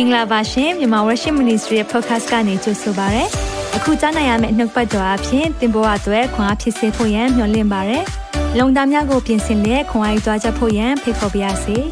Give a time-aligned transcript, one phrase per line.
[0.00, 3.24] င်္ဂလာပါရှင်မြန်မာ Worship Ministry ရဲ့ podcast ကနေကြိုဆိုပါရစေ။
[3.76, 7.98] အခုကြားနိုင်ရမယ့်နှုတ်ပတ်တော်အဖြစ်သင်ပေါ်အပ်ွယ်ခွန်အားဖြစ်စေဖို့ယံမျှဝင့်ပါရစေ။
[8.58, 11.76] လုံတာများကိုပြင်ဆင်လက်ခွန်အားယူကြားချက်ဖို့ယံဖိတ်ခေါ်ပါရစေ။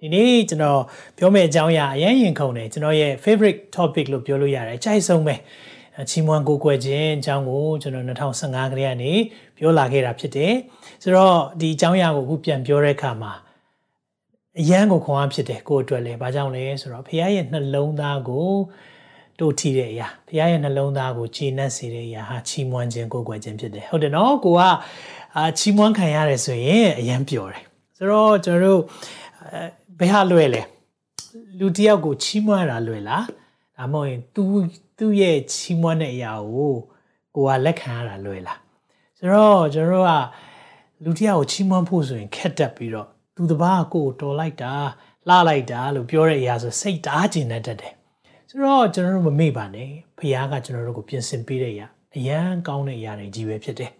[0.00, 0.80] ဒီနေ့ကျွန်တော်
[1.18, 5.36] ပြောမယ့်အကြောင်းအရာအရင်ရင်ခုန်တယ်ကျွန်တော်ရဲ့ favorite topic လို့ပြောလို့ရတယ်အကြိုက်ဆုံးပဲ
[6.10, 9.12] ချီးမွမ်းကိုးကွယ်ခြင်းအကြောင်းကိုကျွန်တော်2015ခရစ်ကနေ
[9.60, 10.54] ပြောလာခဲ့တာဖြစ်တယ်
[11.02, 13.32] ဆိုတော့ဒီအကြောင်းအရာကိုအခုပြန်ပြောတဲ့အခါမှာ
[14.60, 18.50] အရန်ကိုခွန်အားဖြစ်တယ်ကိုယ့်အတွက်လည်းဘာကြောင့်လဲဆိုတော့ဖခင်ရဲ့နှလုံးသားကို
[19.40, 24.60] တို့ထီတဲ့အရာဖခင်ရဲ့နှလုံးသားကိုခြေနှက်စေတဲ့အရာဟာချီးမွမ်းခြင်းကိုးကွယ်ခြင်းဖြစ်တယ်ဟုတ်တယ်နော်ကိုက
[25.36, 27.64] အာချီးမွမ်းခံရတယ်ဆိုရင်အရန်ပျော်တယ်
[27.96, 28.80] ဆိုတော့ကျွန်တော်တို့
[29.98, 30.62] ဘယ်ဟာလွယ်လဲ
[31.58, 33.24] လူတယောက်ကိုချီးမွမ်းတာလွယ်လား
[33.76, 34.42] ဒါမှမဟုတ်ရင် तू
[34.98, 36.72] သူ့ရဲ့ချီးမွမ်းတဲ့အရာကို
[37.34, 38.58] ကိုကလက်ခံရတာလွယ်လား
[39.20, 44.72] ဆိုတော့ကျွန်တော်တို့ကလူတယောက်ကိုချီးမွမ်းဖို့ဆိုရင်ခက်တက်ပြီးတော့သူတပားကိုတော်လိုက်တာ
[45.28, 47.94] လှလိုက်တာလို့ပြောတဲ့အရာဆိုစိတ်တားကျင်တတ်တယ်
[48.48, 53.90] ဆိုတော့ကျွန်တော်တို့မမေ့ပါနဲ့ဖခင်ကကျွန်တော်တို့ကိုပြင်ဆင်ပေးတဲ့အရာအရန်ကောင်းတဲ့အရာတွေကြီးပဲဖြစ်တယ်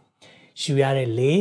[0.60, 1.32] ရှူရတဲ့လေ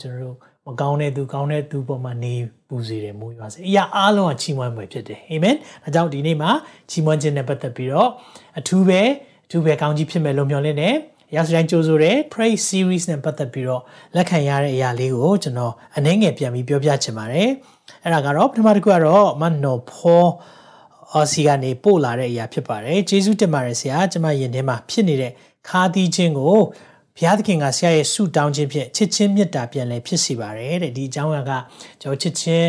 [0.00, 2.34] ကျွန်တော်တို့မကောင်းတဲ့သူကောင်းတဲ့သူပေါ်မှာနေ
[2.68, 6.50] ပူစေတယ်မိုးရွာစေအရာအားလုံးကချီးမွမ်းပွဲဖြစ်တယ်အာမင်အဲကြောင့်ဒီနေ့မှာ
[6.90, 8.10] ချီးမွမ်းခြင်းနဲ့ပတ်သက်ပြီးတော့
[8.58, 9.00] အထူးပဲ
[9.46, 10.94] အထူးပဲကောင်းကြီးဖြစ်မယ်လို့မျှော်လင့်တယ်
[11.34, 13.82] ရစတိုင်းကြိုးဆိုတဲ့ praise series နဲ့ပတ်သက်ပြီးတော့
[14.16, 17.48] လက်ခံရတဲ့အရာလေးကိုကျွန်တော်အနည်းငယ်ပြန်ပြီးပြောပြချင်ပါတယ်
[18.02, 20.24] အဲ့ဒါကတော့ပထမတစ်ခုကတော့မနော်ဖော
[21.12, 25.32] အော်စီကနေပို့လာတဲ့အရာဖြစ်ပါတယ်ဂျေဇုတင်ပါတယ်ဆရာကျွန်မယင်ထဲမှာဖြစ်နေတဲ့
[25.68, 26.56] ခါသီးခြင်းကို
[27.16, 31.52] ဘုရားသခင်ကဆရာရဲ့ဆုတောင်းခြင်းဖြင့်ချစ်ချင်းမေတ္တာပြန်လဲဖြစ်စီပါတယ်တဲ့ဒီအကြောင်းအရာက
[32.00, 32.68] ကျွန်တော်ချစ်ချင်း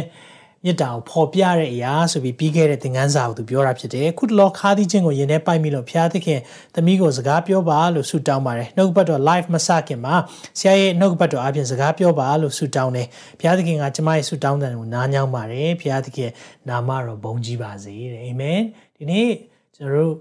[0.66, 6.40] မေတ္တာကိုဖော်ပြတဲ့အရာဆိုပြီးပြီးခဲ့တဲ့သင်ခန်းစာကိုသူပြောတာဖြစ်တယ်ခုတလောခါးသီးခြင်းကိုယင်ထဲပိုက်မိလို့ဘုရားသခင်
[6.76, 10.16] သမီးကိုစကားပြောပါလို့ဆုတောင်းပါတယ်နှုတ်ဘတ်တော် live မစခင်မှာ
[10.60, 13.08] ဆရာရဲ့နှုတ်ဘတ်တော်အပြင်စကားပြောပါလို့ဆုတောင်းတယ်
[13.40, 16.30] ဘုရားသခင်ကကျမရဲ့ဆုတောင်းတဲ့ကိုနားညောင်းပါတယ်ဘုရားသခင်
[16.70, 18.60] နာမတော်ဘုန်းကြီးပါစေတဲ့အာမင်
[18.96, 19.30] ဒီနေ့
[19.76, 20.14] ကျွန်တော်တို့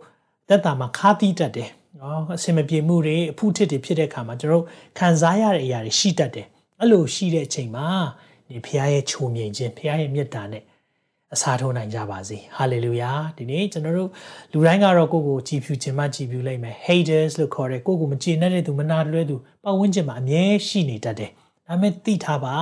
[0.48, 4.64] သက်တာမှာခါးသီးတတ်တယ်နော်အစင်မပြေမှုတွေအဖုထစ်တွေဖြစ်တဲ့အခါမှာကျွန်တော်
[4.98, 6.46] ခံစားရတဲ့အရာတွေရှိတတ်တယ်
[6.80, 7.88] အဲ့လိုရှိတဲ့အချိန်မှာ
[8.50, 10.64] ဒီဖခင်ရဲ့ချုံမြိန်ခြင်းဖခင်ရဲ့မေတ္တာနဲ့
[11.34, 14.10] အစားထိုးနိုင်ကြပါစေဟာလေလုယာဒီနေ့ကျွန်တော်တို့
[14.52, 21.30] လူတိုင်းကတော့ကိုယ့်ကိုကြည်ဖြူခြင်းမှကြည်ဖြူလိုက်မယ် haters လို့ခေါ်တယ်ကိုယ့်ကိုမကျေနပ်တဲ့သူမနာလွဲသူပတ်ဝန်းကျင်မှာအမြဲရှိနေတတ်တယ်
[21.66, 22.56] ဒါပေမဲ့သိထားပါ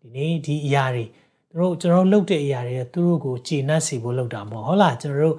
[0.00, 1.04] ဒီနေ့ဒီအရာတွေ
[1.50, 5.36] သူတို့ကျွန်တော်လုပ်တဲ့အရာတွေသူတို့ကိုကျေနပ်စေဖို့လုပ်တာမဟုတ်ဟုတ်လားကျွန်တော်တို့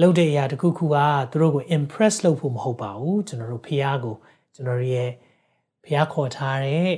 [0.00, 0.96] လုပ်တဲ့အရာတစ်ခုခုက
[1.30, 4.16] သူတို့ကို impress လုပ်ဖို့မဟုတ်ပါဘူးကျွန်တော်တို့ဖះကို
[4.54, 5.10] ကျွန်တော်ရဲ့
[5.84, 6.90] ဖះခေါ်ထားတဲ့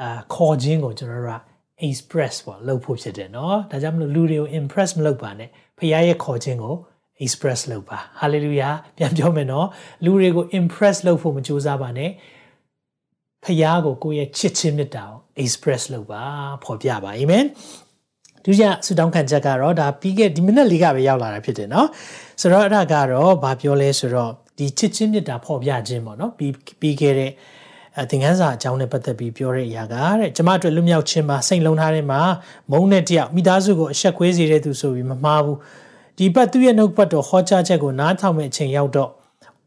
[0.00, 1.40] အာခေါ်ခြင်းကိုကျွန်တော်တို့က
[1.88, 5.48] express ပေါ့လုပ်ဖို့ဖြစ်တယ်เนาะဒါကြောင့်မလို့လူတွေကို impress မလုပ်ပါနဲ့
[5.78, 6.74] ဖះရဲ့ခေါ်ခြင်းကို
[7.24, 9.66] express လုပ်ပါ hallelujah ပြန်ပြောမယ်เนาะ
[10.04, 12.10] လူတွေကို impress လုပ်ဖို့မကြိုးစားပါနဲ့
[13.44, 16.22] ဖះကိုကိုယ့်ရဲ့ချစ်ခြင်းမေတ္တာကို express လုပ်ပါ
[16.64, 17.44] ဖော်ပြပါအာမင်
[18.44, 21.86] ဒုတိယဆူတောင်းခံချက်ကတော့ဒါပြီးခဲ့ဒီမိနစ်လေးကပဲရောက်လာတာဖြစ်တယ်เนาะ
[22.40, 27.30] ဆိုတော့အဲ့ဒါကတော့ဘာပြောလဲဆိုတော့ဒီချစ်ချင်းမြတ်တာဖော်ပြခြင်းပေါ့เนาะပြီးပြီးခဲ့တဲ့
[28.09, 32.21] သင်ခန်းစာအကြောင်းနဲ့ပတ်သက်ပြီးပြောတဲ့အရာကတဲ့ကျမတို့လွတ်မြောက်ခြင်းမှာစိတ်လုံးထားတဲ့မှာ
[32.71, 35.57] မုန်းတဲ့တယောက်မိသားစုကိုအဆက်ခွေးစေတဲ့သူဆိုပြီးမမှားဘူး
[36.17, 39.11] ဒီဘက်သူ့ရဲ့နှုတ်ပတ်တော်ဟောကြားချက်ကိုနားထောင်မဲ့အချိန်ရောက်တော့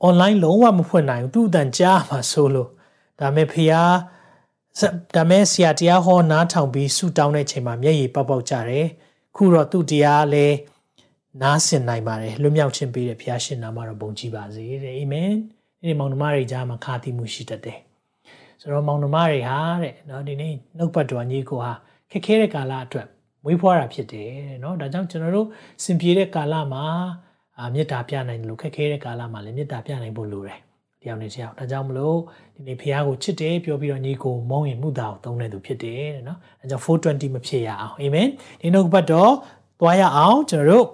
[0.08, 2.68] online လုံးဝမဖွင့်နိုင်ဘူးသူ့အတန်ကြားမှာဆိုလို့
[3.20, 3.72] ဒါမဲ့ဖះ
[5.14, 8.86] ဒါမဲ့ဆရာတရားဟောနားထောင်ပြီးဆူတောင်းတဲ့အချိန်မှာမျက်ရည်ပေါက်ပေါက်ကြတယ်
[9.36, 10.56] ခုတော့သူ့တရားလည်း
[11.42, 15.30] နားဆင်နိုင်ပါတယ်လွတ်မြောက်ခြင်းပေးတဲ့ဘုရားရှင်နာမတော်ဘုန်းကြီးပါစေတဲ့အာမင်
[15.80, 17.78] ဒီမောင်နှမတွေကြားမှာခါတိမှုရှိတတ်တယ်
[18.60, 21.72] ဆိုတော့မောင်နှမတွေဟာတဲ့နော်ဒီနေ့နှုတ်ပတ်တော်ညီကိုဟာ
[22.10, 23.06] ခက်ခဲတဲ့ကာလအတွက်
[23.44, 25.48] မွေးဖွားတာဖြစ်တယ်တဲ့နော်ဒါကြောင့်ကျွန်တော်တို့
[25.84, 26.84] စင်ပြေတဲ့ကာလမှာ
[27.58, 30.60] အာမေတ္တာပြနိုင်တယ်လို့ခက်ခဲတဲ့ကာလမှာလည်းမေတ္တာပြနိုင်ဖို့လိုတယ်
[31.02, 32.18] တယောက်နဲ့တယောက်ဒါကြောင့်မလို့
[32.54, 38.28] ဒီနေ့ဖះကိုချစ်တယ်ပြောပြီးတော့ညီကိုမုန်းရင်မှုတာကိုသုံးတဲ့သူဖြစ်တယ်တဲ့နော်အဲကြောင့်420မဖြစ်ရအောင်အာမင်
[38.60, 39.32] ဒီနှုတ်ပတ်တော်
[39.80, 40.86] သွားရအောင်ကျွန်တော်တို့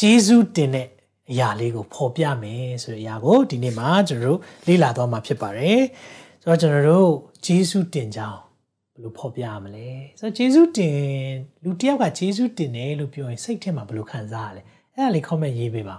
[0.00, 0.88] ဂျေဇုတင်တဲ့
[1.30, 5.82] အရာလေးကိုဖော်ပြမယ်ဆိုတဲ့အရာကိုဒီနေ့မှာကျွန်တော်တို့လေ့လာသွားမှာဖြစ်ပါတယ်
[6.42, 7.10] ဆိုတော့ကျွန်တော်တို့
[7.46, 8.40] ဂျေဇုတင်ကြောင်း
[8.92, 9.88] ဘယ်လိုဖော်ပြရမလဲ
[10.18, 10.98] ဆိုတော့ဂျေဇုတင်
[11.64, 14.62] လူတစ်ယောက်ကဂျေဇုတင်တယ်လို့ပြောရင်စိတ်ထဲမှာဘယ်လိုခံစားရလဲ
[14.94, 15.96] အဲ့ဒါလေး comment ရေးပေးပါ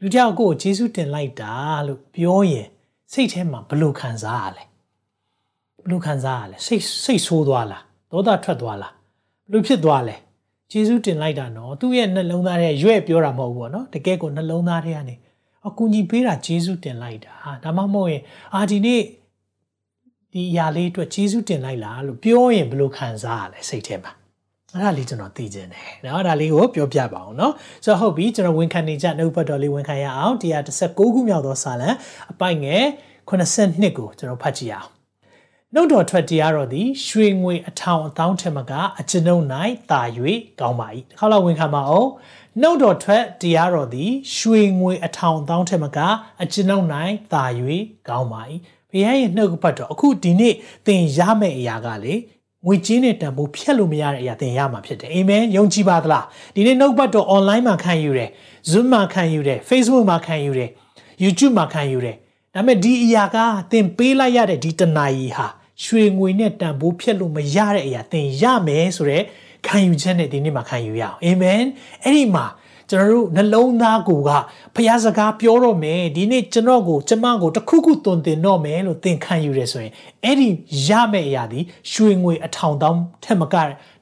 [0.00, 1.52] လူတစ်ယောက်ကိုဂျေဇုတင်လိုက်တာ
[1.86, 2.66] လို့ပြောရင်
[3.12, 4.64] စိတ်ထဲမှာဘယ်လိုခံစားရလဲ
[5.82, 10.16] ဘယ်လိုခံစားရလဲစိတ်စိတ်ဆိုးသွားလားဒေါသထွက်သွားလားဘယ်လိုဖြစ်သွားလဲ
[10.72, 15.14] ဂျေဇုတင်လိုက်တာနော်သူ့ရဲ့နှလုံးသားထဲရွဲ့ပြောတာမဟုတ်ဘူးပေါ့နော်တကယ်ကိုနှလုံးသားထဲကနေ
[15.66, 17.34] အကူကြီးပေးတာဂျေဇုတင်လိုက်တာ
[17.64, 18.22] ဒါမှမဟုတ်ရင်
[18.54, 19.02] အာဒီနေ့
[20.32, 24.12] ဒီຢာလေးအတွက်ဂျေဇုတင်လိုက်လားလို့ပြောရင်ဘယ်လိုခံစားရလဲစိတ်ထဲမှာ
[24.72, 27.52] အဲ့ဒါလေးကျွန်တော်သိချင်တယ်နော်ဒါလေးကိုပြောပြပါအောင်နော်
[27.84, 31.88] ဆိုတော့ဟုတ်ပြီကျွန်တော်ဝန်ခံနေကြနှုတ်ဘတ်တော်လေးဝန်ခံရအောင်116ခုမြောက်သောစာလံ
[32.32, 32.82] အပိုင်ငယ်
[33.28, 34.88] 82ကိုကျွန်တော်ဖတ်ကြည့်အောင်
[35.74, 39.44] နှုတ်တော်ထွက်တရားတော်သည်ရွှေငွေအထောင်အသောင်းထက်မကအကျွန်ုပ်၌
[39.90, 40.02] တာ၍
[40.60, 42.08] ကောင်းပါ၏တစ်ခါလောက်ဝင်ခံပါအောင်
[42.60, 45.98] နှုတ်တော်ထွက်တရားတော်သည်ရွှေငွေအထောင်အသောင်းထက်မက
[46.42, 46.84] အကျွန်ုပ်၌
[47.32, 47.44] တာ၍
[48.08, 48.42] ကောင်းပါ၏
[48.90, 50.54] ဘုရားရဲ့နှုတ်ကပတ်တော်အခုဒီနေ့
[50.86, 52.14] သင်ရမယ့်အရာကလေ
[52.66, 56.24] ငွေကြေးနဲ့တန်ဖိုးဖြတ်လို့မရတဲ့အရာသင်ရမှာဖြစ်တယ်အာမင်ယုံကြည်ပါသလား
[56.54, 58.30] ဒီနေ့နှုတ်ပတ်တော် online မှာခံယူတယ်
[58.70, 60.70] Zoom မှာခံယူတယ် Facebook မှာခံယူတယ်
[61.22, 62.16] YouTube မှာခံယူတယ်
[62.54, 63.36] ဒါပေမဲ့ဒီအရာက
[63.70, 65.48] သင်ပေးလိုက်ရတဲ့ဒီတနာရီဟာ
[65.84, 69.24] ရွှေငွေနဲ့တန်ဖိုးဖြတ်လို့မရတဲ့အရာသင်ရမယ်ဆိုတော့
[69.66, 71.62] ခံယူချက်နဲ့ဒီနေ့မှာခံယူရအောင်အာမင်
[72.04, 72.46] အဲ့ဒီမှာ
[72.90, 74.30] ကျွန်တော်တို့နှလုံးသားကိုက
[74.74, 79.92] ဖျားစကားပြောတော့မယ်ဒီနေ့ကျွန်တော်ကိုကျမကိုတခုခုသွန်သင်တော့မယ်လို့သင်ခံယူရဲဆိုရင်
[80.24, 80.48] အဲ့ဒီ
[80.88, 81.60] ရမယ့်အရာဒီ
[81.92, 83.54] ရွှေငွေအထောင်တောင်းထက်မက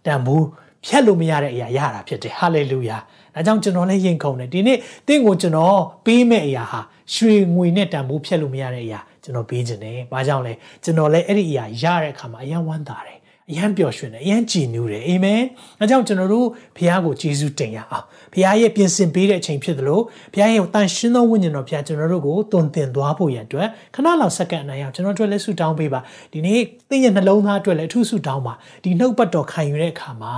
[0.07, 0.47] တန်ဖိုး
[0.87, 2.99] ဖြတ်လို့မရတဲ့အရာရတာဖြစ်တယ်ဟာလေလုယာ
[3.35, 4.79] ဒါကြောင့်ကျွန်တော်လည်းယဉ်ခုန်တယ်ဒီနေ့
[5.09, 6.81] တင့်ကိုကျွန်တော်ပေးမဲ့အရာဟာ
[7.15, 10.53] ရွှေငွေနဲ့တန်ဖိုးဖြတ်လို့မရတဲ့အရာ ကျွန်တော်ပေးခြင်းတယ်။ဘာကြောင့်လဲ
[10.85, 13.19] ကျွန်တော်လည်းအဲ့ဒီအရာရတဲ့အခါမှာအယံဝမ်းသာတယ်။
[13.51, 15.41] အယံပျော်ရွှင်တယ်။အယံကြည်နူးတယ်။အာမင်။
[15.81, 16.47] အဲကြောင့်ကျွန်တော်တို့
[16.77, 20.01] ဘုရားကိုကျေးဇူးတင်ရအောင်။ဘုရားရဲ့ပြင်ဆင်ပေးတဲ့အချိန်ဖြစ်သလို
[20.35, 26.01] ဘုရားရဲ့တန်ရှင်းသောဝိညာဉ်တော်ဘုရားကျွန်တော်တို့ကိုတုံသင်သွားဖို့ရန်အတွက်ခဏလောက်စက္ကန့်အနိုင်အောင်ကျွန်တော်တို့လည်းဆုတောင်းပေးပါ။
[26.33, 30.35] ဒီနေ့သင်ရဲ့နှလုံးသားအတွက်လည်းအထူးဆုတောင်းပါ။ဒီနှုတ်ပတ်တော်ခံယူတဲ့အခါမှာ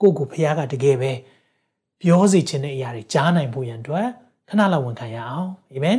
[0.00, 1.12] ကိုယ့်ကိုဘုရားကတကယ်ပဲ
[2.02, 4.06] ပြောစီခြင်းတဲ့အရာတွေကြားနိုင်ဖို့ရန်အတွက်
[4.48, 5.98] ခဏလောက်ဝန်ခံရအောင်အာမင်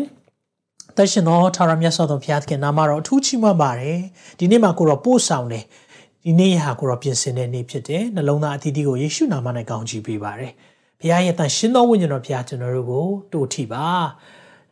[0.98, 4.00] သက်ရှင်သောထာဝရမြတ်စွာဘုရားသခင်နာမတော်အထူးချီးမွမ်းပါတယ်
[4.40, 5.66] ဒီနေ့မှာကိုတော့ပို့ဆောင်တယ်
[6.26, 10.52] ဒီနေ့ဟာကိုတော့ပြင်ဆင်တဲ့နေ့ဖြစ်တယ်နှလုံးသားအသီးသီးကိုယေရှုနာမနဲ့ကောင်းချီးပေးပါတယ်
[11.00, 13.86] ဘုရားရဲ့တန်ရှင်သောဝိညာဉ်တော်ဘုရားကျွန်တော်တို့ကိုတိုးထီပါ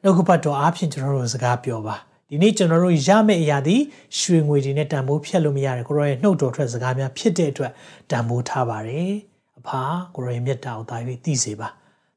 [0.02, 1.96] နှုတ်ကပတ်တော်အားဖြင့်ကျွန်တော်တို့စကားပြောပါ
[2.30, 3.76] ဒီနေ့ကျွန်တော်တို့ရမယ့်အရာဒီ
[4.20, 7.72] ရွှေငွေတွေနဲ့တန်ဖိုးဖြတ်လို့မရတယ်ကိုရောရဲ့နှုတ်တော်ထွက်စကားများဖြစ်တဲ့အတွက်
[8.12, 9.12] တန်ဖိုးထားပါတယ်
[9.60, 9.82] အဖာ
[10.16, 11.68] ကိုရောရဲ့မြတ်တာကိုတာ၍သိစေပါ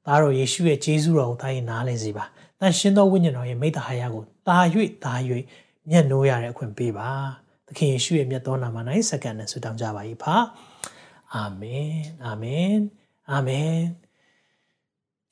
[0.07, 2.25] သားတော်ယေရှုရဲ့ဂျေဇုတော်ကိုတာ၍နားလည်စေပါ
[2.61, 4.59] တန်ရှင်းသောဝိညာဉ်တော်ရဲ့မိတ္တဟာယကိုတာ၍
[5.05, 5.15] တာ၍
[5.89, 7.11] မျက်နှိုးရတဲ့အခွင့်ပေးပါ
[7.67, 8.79] သခင်ယေရှုရဲ့မြတ်သောနာမ၌
[9.09, 10.37] စက္ကန့်နဲ့ဆုတောင်းကြပါ၏ဖာ
[11.35, 11.93] အာမင်
[12.25, 12.75] အာမင်
[13.31, 13.79] အာမင်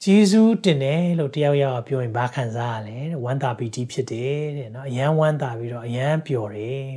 [0.03, 6.91] ဂျေဇုတင်တယ်လို့တယောက်ယောက်ကပြောရင်ဘာခံစားရလဲဝမ်းသာပီတိဖြစ်တယ်တဲ့နော်အယံဝမ်းသာပြီးတော့အယံပျော်တယ်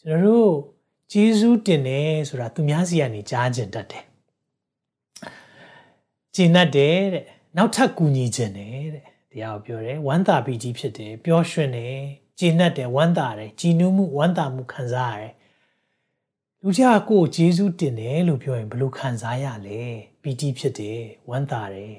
[0.00, 0.52] ကျွန်တော်တို့
[1.12, 4.04] ဂျေဇုတင်တယ်ဆိုတာသူများစီကနေကြားကျင်တတ်တယ်
[6.34, 7.24] ကျင်တတ်တယ်တဲ့
[7.56, 11.96] နောက်ထပ်ကူညီခြင်းတယ်တဲ့တရားကိုပြောတယ်ဝမ်းသာပီတိဖြစ်တယ်ပျော်ရွှင်တယ်
[12.38, 15.32] ကျင်တတ်တယ်ဝမ်းသာတယ်ကြည်နူးမှုဝမ်းသာမှုခံစားရတယ်
[16.62, 19.80] လူကြီးကကိုယ်ဂျေဇုတင်တယ်လို့ပြောရင်ဘယ်လိုခံစားရလဲ
[20.22, 21.96] ပီတိဖြစ်တယ်ဝမ်းသာတယ်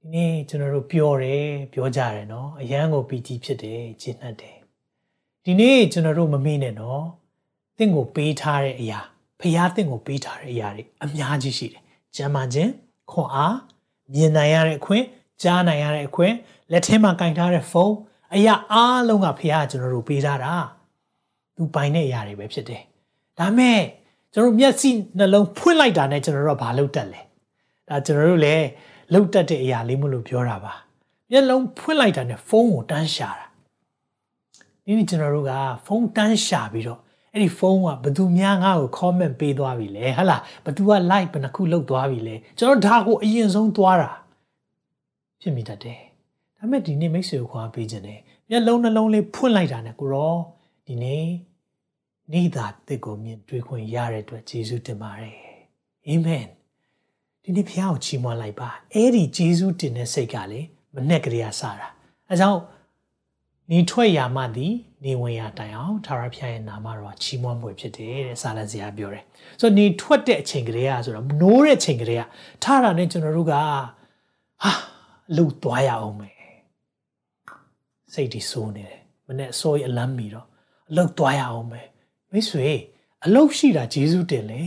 [0.00, 4.56] ဒီနေ့ကျွန်တော်တို့ပြောတယ်ပြောကြတယ်နော်အရန်ကိုပီတိဖြစ်တယ်ကျင့်တတ်တယ်
[5.44, 7.04] ဒီနေ့ကျွန်တော်တို့မမေ့နဲ့နော်
[7.76, 9.00] တင့်ကိုပေးထားတဲ့အရာ
[9.40, 11.82] ဖျားတင့်ကိုပေးထားတဲ့အရာတွေအများကြီးရှိတယ်
[12.16, 12.70] ကျမ်းမာခြင်း
[13.10, 13.56] ခွန်အား
[14.14, 15.04] မြင်နိုင်ရတဲ့အခွင့်
[15.42, 16.34] ကြားနိုင်ရတဲ့အခွင့်
[16.72, 17.96] လက်ထဲမှာကင်ထားတဲ့ဖုန်း
[18.34, 20.54] အရာအားလုံးကဖျားကျွန်တော်တို့ပေးထားတာ
[21.56, 22.82] သူပိုင်တဲ့အရာတွေပဲဖြစ်တယ်
[23.38, 23.80] ဒါမဲ့
[24.32, 27.20] ကျွန်တော်မျက်စိနှလုံးဖွင့်လိုက်တာနဲ့ကျွန်တော်တို့ကဘာလုပ်တတ်လဲ
[27.88, 28.66] ဒါကျွန်တော်တို့လည်း
[29.12, 30.74] လှုပ်တတ်တဲ့အရာလေးမလို့ပြောတာပါ
[31.30, 33.46] မျက်လုံးဖွင့်လိုက်တာနဲ့ဖုန်းကိုတန်းရှာတာ
[34.84, 35.52] ဒီနေ့ကျွန်တော်တို့က
[35.86, 37.00] ဖုန်းတန်းရှာပြီးတော့
[37.36, 44.10] အဲ့ဒီဖုန်းကဘသူများငါ့ကို comment ပေးသွားပြီလဲဟဟလားဘသူက like ဘယ်နှခုလုပ်သွားပြီလဲကျွန်တော်ဒါကိုအရင်ဆုံးသွားတာ
[45.40, 46.00] ဖြစ်မိတတ်တယ်
[46.58, 50.34] ဒါပေမဲ့ဒီနေ့မိတ်ဆွေကိုခွာပေးခြင်းတယ်မျက်လုံးနှလုံးလေးဖွင့်လိုက်တာနဲ့ကိုရော
[50.86, 51.26] ဒီနေ့
[52.32, 55.36] နေတာတစ်ကိုမြင်တွေ့ခွင့်ရတဲ့အတွက်ယေရှုတင်ပါတယ်
[56.06, 56.46] အာမင်
[57.42, 60.60] ဒီနေ့ဖခင်ကိုချီးမွမ်းလိုက်ပါအဲ့ဒီယေရှုတင်တဲ့စိတ်ကလေ
[60.94, 61.88] မနဲ့ကလေးကစတာ
[62.28, 62.60] အဲကြောင့်
[63.70, 69.24] နေထွက်ရမှသည်နေဝင်ရတိုင်အောင်ထာဝရဘုရားရဲ့နာမတော်ချီးမွမ်းဖွယ်ဖြစ်တယ်တဲ့စာလန်စရာပြောတယ်
[69.60, 72.22] ဆိုတော့နေထွက်တဲ့အချိန်ကလေးကဆိုတော့နိုးတဲ့အချိန်ကလေးက
[72.62, 73.62] ထားတာနဲ့ကျွန်တော်တို့ကဟာ
[75.36, 76.36] လှုပ်သွားရအောင်မယ်
[78.14, 80.46] စိတ်ဒီစိုးနေတယ်မနဲ့အစိုးရအလမ်းမီတော့
[80.90, 81.88] အလုတ်သွားရအောင်မယ်
[82.32, 82.68] မိတ်ဆွေ
[83.24, 84.60] အလုတ်ရှိတာဂျေဇုတင်လေ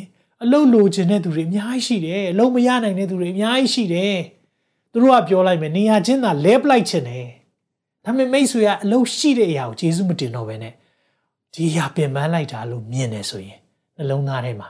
[0.44, 4.16] အလုတ်လိုချင်တဲ့သူတွေအများကြီးရှိတယ်အလုတ်မရနိုင်တဲ့သူတွေအများကြီးရှိတယ်
[4.92, 7.28] သူတို့ကပြောလိုက်မယ်နေရာချင်းသာလဲပလိုက်ချင်တယ်
[8.10, 10.74] ဒါပေမဲ့မိတ်ဆွေကအလုတ်ရှိတဲ့အရာကိုဂျေဇုမတင်တော့ဘဲနဲ့
[11.54, 13.60] ဒီအရာပင်ပန်းလိုက်တာလို့မြင်နေဆိုရင်
[13.98, 14.70] နှလုံးသားထဲမှာ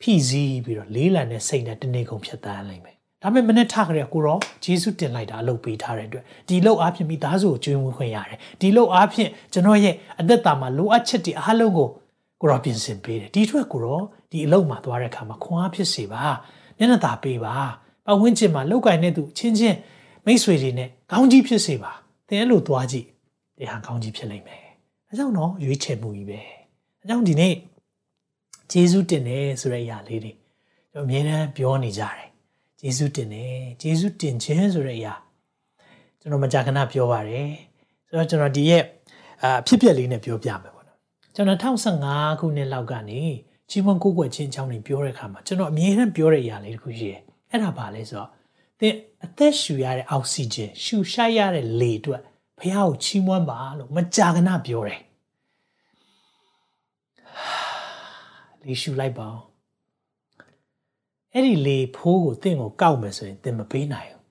[0.00, 11.88] ဖိစီးပြီးတော့လေးလံတဲ့စိတ်နဲ့တနေ့ကုန်ဖြတ်သန်းလိုက်မယ်ဒါပေမဲ့မနေ့ထကြရကိုရောဂျေစုတင်လိုက်တာအလုပ်ပေးထားတဲ့အတွက်ဒီလောက်အားဖြင့်မိသားစုကိုကျွေးမွေးခွင့်ရတယ်ဒီလောက်အားဖြင့်ကျွန်တော်ရဲ့အသက်တာမှာလိုအပ်ချက်တွေအားလုံးကို
[12.40, 14.00] ကိုရောပြင်ဆင်ပေးတယ်ဒီအတွက်ကိုရော
[14.30, 16.22] ဒီအလုပ်မှာသွားတဲ့အခါမှာခွန်အားဖြစ်စေပါ
[16.78, 17.54] မျက်နှာသာပေးပါ
[18.06, 19.76] ပတ်ဝန်းကျင်မှာလောက်ကင်တဲ့သူချင်းချင်း
[20.30, 21.92] မိတ်ဆွေတွေနဲ့ကောင်းကြီးဖြစ်စေပါ
[22.28, 23.06] သင်အဲ့လိုသွားကြည့်
[23.58, 24.64] ဒီဟာကောင်းကြီးဖြစ်လိမ့်မယ်
[25.08, 26.40] အဲကြောင့်တော့ရွေးချယ်မှုကြီးပဲ
[27.00, 27.54] အဲကြောင့်ဒီနေ့
[28.72, 30.32] ဂျေစုတင်တယ်ဆိုတဲ့အရာလေးတွေ
[30.92, 32.28] ကျွန်တော်အမြဲတမ်းပြောနေကြတယ်
[32.80, 35.14] ဂျေစုတင်တယ်ဂျေစုတင်ခြင်းဆိုတဲ့အရာ
[36.20, 37.48] ကျွန်တော်မကြာခဏပြောပါတယ်
[38.08, 38.82] ဆိုတော့ကျွန်တော်ဒီရဲ့
[39.42, 40.98] အာဖြစ်ပျက်လေးနဲ့ပြောပြမယ်ပေါ့နော်
[41.34, 43.20] ကျွန်တော်2015ခုနှစ်လောက်ကနေ
[43.70, 47.20] ကြီးမွန်ကိုကွယ်ချင်းအကြောင်းတွေပြောတဲ့အခါမှာကျွန်တော်အမြဲတမ်းပြောတဲ့အရာလေးတစ်ခုရှိတယ်
[47.50, 48.30] အဲ့ဒါပါလဲဆိုတော့
[48.80, 48.94] သင်
[49.24, 52.22] အသက်ရှူရတဲ့အောက်ဆီဂျင်ရှူရှိုက်ရတဲ့လေအတွက်
[52.58, 55.00] ဖះကိုချီးမွမ်းပါလို့မကြာခဏပြောတယ်
[58.62, 59.42] လေရှူလိုက်ပါအောင်
[61.32, 64.24] အဲ့ဒီလေဖိုးကိုတင့်ကိုကောက်မယ်ဆိုရင်တင်မပေးနိုင်ဘူး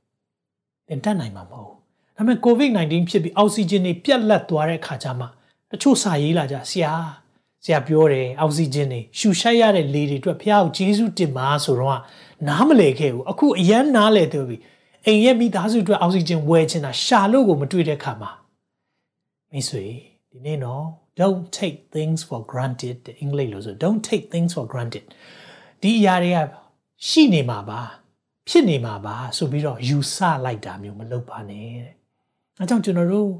[0.87, 1.79] တင်တတ်နိုင်မှာမဟုတ်ဘူး
[2.15, 5.25] ဒါပေမဲ့ COVID-19 ဖြစ်ပြီးအောက်ဆီဂျင်တွေပြတ်လတ်သွားတဲ့ခါကျမှ
[5.71, 6.93] တချို့စာရေးလာကြဆရာ
[7.63, 11.99] ဆရာပြောတယ်အောက်ဆီဂျင်တွေရှူရှိုက်ရတဲ့လေတွေအတွက်ဖះကိုဂျေစုတင်ပါဆိုတော့
[12.47, 14.57] နားမလည်ခဲ့ဘူးအခုအရန်နားလည်သူပြီ
[15.05, 18.31] အိမ်ရဲ့မိသားစုအတွက်အောက်ဆီဂျင်ဝယ်ချင်တာရှာလို့ကိုမတွေ့တဲ့ခါမှာ
[19.51, 19.85] မိတ်ဆွေ
[20.31, 20.85] ဒီနေ့တော့
[21.19, 25.05] don't take things for granted တဲ့အင်္ဂလိပ်လို့ဆို don't take things for granted
[25.81, 26.47] ဒီအရာတွေက
[27.07, 27.81] ရှိနေမှာပါ
[28.49, 31.93] ဖြစ်နေမှာပါဆိုပြီးတော့ယူဆလိုက်တာမျိုးမလုပ်ပါနဲ့တဲ့
[32.57, 33.31] အဲကြောင့်ကျွန်တော်တို့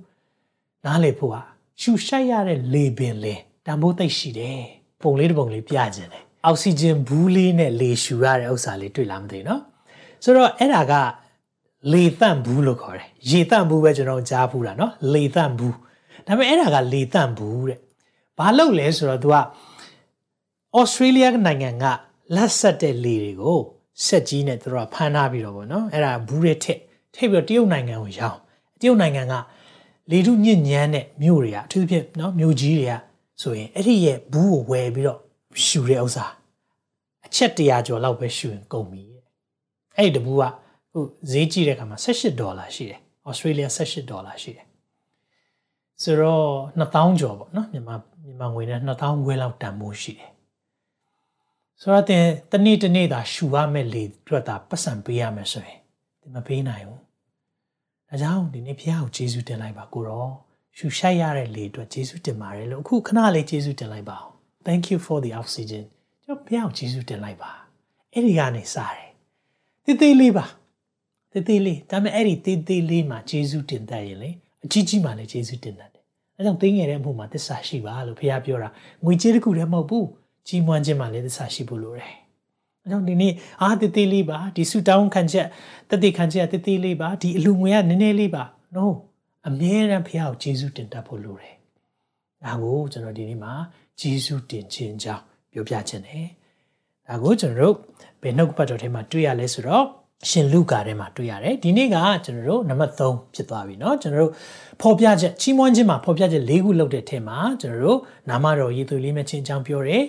[0.86, 1.42] နားလည်ဖို့ဟာ
[1.82, 3.36] ရှူရှိုက်ရတဲ့လေပင်လေ
[3.66, 4.60] တန်ဖိုးသိပ်ရှိတယ်
[5.02, 9.62] ပုံလေးတစ်ပုံလေးပြခြင်းတယ်အောက်ဆီဂျင်ဘူးလေးနဲ့လေရှူရတဲ့ဥစ္စာလေးတွေ့လားမသိနော်
[10.24, 10.94] ဆိုတော့အဲ့ဒါက
[11.94, 15.76] လေသန့်ဘူးလို့ခေါ်တယ်ရေသန့်ဘူးပဲကျွန်တော်ကြားဘူးတာနော်လေသန့်ဘူး
[16.28, 17.80] ဒါပေမဲ့အဲ့ဒါကလေသန့်ဘူးတဲ့
[18.38, 19.36] ဘာလို့လဲဆိုတော့ तू က
[20.78, 21.86] ဩစတြေးလျနိုင်ငံက
[22.36, 23.60] လက်ဆက်တဲ့လေတွေကို
[24.06, 26.80] ဆက်ကြီးနဲ့သူတို့ကဖမ်းထားပြီးတော့ဗောနော်အဲ့ဒါဘူးတွေထက်
[27.16, 28.40] ထိပ်ပြီးတော့တရုတ်နိုင်ငံကိုရောင်း
[28.80, 29.34] တရုတ်နိုင်ငံက
[30.12, 32.94] လေထုညစ်ညမ်းတဲ့မြို့တွေကအထူးဖြင့်နော်မြို့ကြီးတွေက
[33.42, 35.20] ဆိုရင်အဲ့ဒီရဲ့ဘူးကိုဝယ်ပြီးတော့
[35.66, 36.26] ရှူတဲ့ဥစ္စာ
[37.26, 39.04] အချက်တရာကျော်လောက်ပဲရှူရင်ကုန်ပြီ
[39.98, 40.44] အဲ့ဒီတဘူးက
[40.92, 41.00] ခု
[41.32, 44.66] ဈေးကြည့်တဲ့အခါမှာ18ဒေါ်လာရှိတယ်ဩစတြေးလျ18ဒေါ်လာရှိတယ်
[46.04, 46.48] ဆိုတော့
[46.80, 50.32] 2000ကျော်ပေါ့နော်မြန်မာမြန်မာငွေနဲ့2000ခွဲလောက်တန်ဖိုးရှိတယ်
[51.82, 55.80] ဆိုတော့တင်တနေ့တနေ့သာရှူရမယ်လေအတွက်သာပတ်စံပေးရမယ်ဆိုရင်
[56.22, 57.02] ဒီမပေးနိုင်ဘူး
[58.10, 60.28] ဒါကြောင့်ဒီနေ့ဖះကိုကျေးဇူးတင်လိုက်ပါကိုရော
[60.82, 64.34] ရှူရှိုက်ရတဲ့လေအတွက်ကျေးဇူးတင်ပါတယ်လို့အခုခဏလေးကျေးဇူးတင်လိုက်ပါအောင်
[64.68, 65.84] thank you for the oxygen
[66.24, 67.52] ကျွန်တော်ဖះကိုကျေးဇူးတင်လိုက်ပါ
[68.14, 69.10] အဲ့ဒီကနေစတယ်
[69.86, 70.46] တေးသေးလေးပါ
[71.32, 74.30] တေးသေးလေးဒါပေမဲ့အဲ့ဒီတေးသေးလေးမှာကျေးဇူးတင်တတ်ရင်လေ
[74.66, 76.04] အကြီးကြီးမှလည်းကျေးဇူးတင်တတ်တယ်
[76.38, 78.70] အဲကြောင့်သိငယ်တဲ့အမှုမှာသစ္စာရှိပါလို့ဖះပြောတာ
[79.06, 80.08] ငွေကြေးတစ်ခုတည်းမဟုတ်ဘူး
[80.48, 82.14] ကြီးမွမ်းခြင်းမှလည်းသစ္စာရှိဖို့လိုတယ်။
[82.84, 85.48] အဲကြောင့်ဒီနေ့အာတတိလေးပါဒီဆူတောင်းခံချက်
[85.90, 88.44] တတိခံချက်တတိလေးပါဒီအလူငွေကနည်းနည်းလေးပါ
[88.76, 88.86] no
[89.49, 91.55] အမြဲတမ်းဖះကိုဂျေစုတင်တတ်ဖို့လိုတယ်။
[92.45, 93.53] ဒါကိုကျွန်တော်ဒီနေ့မှာ
[94.01, 96.27] ဂျေစုတင်ခြင်းကြောင့်ပြောပြခြင်းတယ်။
[97.09, 97.77] ဒါကိုကျွန်တော်တို့
[98.23, 99.85] ဘယ်နှုတ်ပတ်တော်ထဲမှာတွေ့ရလဲဆိုတော့
[100.29, 104.33] ရှင်လူကာထဲမှာတွေ့ရတယ်ဒီနေ့ကကျွန်တော်တို့နံပါတ်3ဖြစ်သွားပြီเนาะကျွန်တော်တို့
[104.83, 107.99] ဖော်ပြချက်ချီးမွမ်းခြင်းမှာဖော်ပြချက်၄ခုလုပ်တဲ့အထက်မှာကျွန်တော်တို့
[108.31, 110.05] နာမတော်ရည်သွေးလေးမဲ့ချင်းအကြောင်းပြောတယ်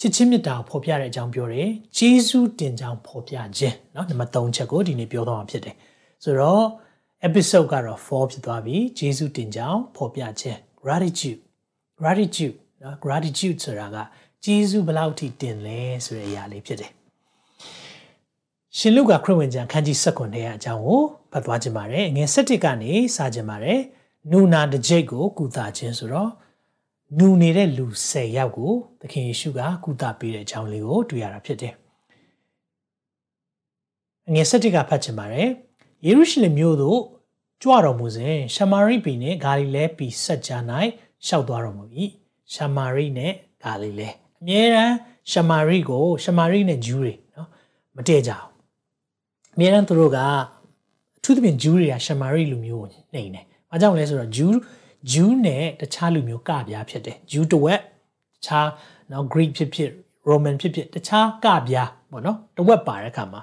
[0.00, 5.76] ချစ်ချင်းမြတ်တာကိုဖော်ပြတဲ့အကြောင်းပြောတယ်ဂျေဇုတင်ကြောင်းဖော်ပြခြင်းเนาะနံပါတ်3ချက်ကိုဒီနေ့ပြောတော့မှာဖြစ်တယ်
[6.24, 6.64] ဆိုတော့
[7.27, 11.39] episode ကတော့4ဖြစ်သွားပြီဂျေစုတင်ကြောင်းဖော်ပြခြင်း gratitude
[11.99, 13.97] gratitude နော် gratitude ဆိုတာက
[14.45, 16.91] ဂျေစုဘလောက်ထိတင်လဲဆိုတဲ့အရာလေးဖြစ်တယ်
[18.77, 23.79] ရှင်လုကာခရစ်ဝင်ကျမ်းခန်းကြီး16ထဲအကြောင်းကိုဖတ်သွားကြပါမယ်။ငွေ17ကနေစာကြပါမယ်။
[24.31, 26.31] နူနာတကြိတ်ကိုကုသခြင်းဆိုတော့
[27.17, 28.71] နူနေတဲ့လူ10ယောက်ကို
[29.01, 31.73] သခင်ယေရှုကကုသပေးတဲ့အကြောင်းလေးကိုတွေ့ရတာဖြစ်တယ်။
[34.33, 35.49] ငွေ17ကဖတ်ချင်ပါတယ်။
[36.05, 36.99] ယေရုရှလင်မြို့သို့
[37.61, 40.63] ကြွတော်မူစဉ်ရှမာရိပြည်နှင့်ဂါလိလဲပြည်ဆက်ကြား၌
[41.27, 41.85] ရှောက်သွားတော်မူ၏
[42.53, 44.09] ရှမာရိနှင့်ဂါလိလဲ
[44.41, 44.95] အမြဲတမ်း
[45.31, 47.49] ရှမာရိကိုရှမာရိနဲ့ဂျူးတွေနော်
[47.95, 48.47] မတည့်ကြအောင်
[49.53, 50.17] အများအားသူတို့က
[51.17, 54.57] အထူးသဖြင့်ဂျူးတွေကရှမာရိလူမျိုးကိုနှိမ်တယ်။ဘာကြောင့်လဲဆိုတော့ဂျူး
[55.11, 58.67] ဂျူးနဲ့တခြားလူမျိုးကပြားဖြစ်တယ်။ဂျူးတဝက်တခြား
[59.11, 59.89] နော် Greek ဖြစ်ဖြစ်
[60.29, 63.41] Roman ဖြစ်ဖြစ်တခြားကပြားပေါ့နော်တဝက်ပါတဲ့အခါမှာ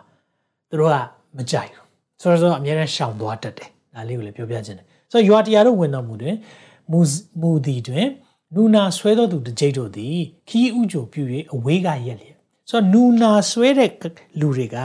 [0.70, 0.96] သူတို့က
[1.38, 1.84] မကြိုက်ဘူး။
[2.20, 6.36] ဆိုတော့အများအားရှောင်သွားတတ်တယ်။ဒါလေးကိုလည်းပြောပြခြင်းတယ်။ဆိုတော့ယွာတရားတို့ဝင်တော်မူတွင်
[6.92, 7.00] မူ
[7.40, 8.06] မူဒီတွင်
[8.54, 10.16] နူနာဆွဲတော်သူတကြိတ်တို့သည်
[10.48, 11.22] ခီးဥကြိုပြု၍
[11.54, 12.38] အဝေးကရက်လျက်
[12.70, 13.90] ဆိုတော့နူနာဆွဲတဲ့
[14.40, 14.76] လူတွေက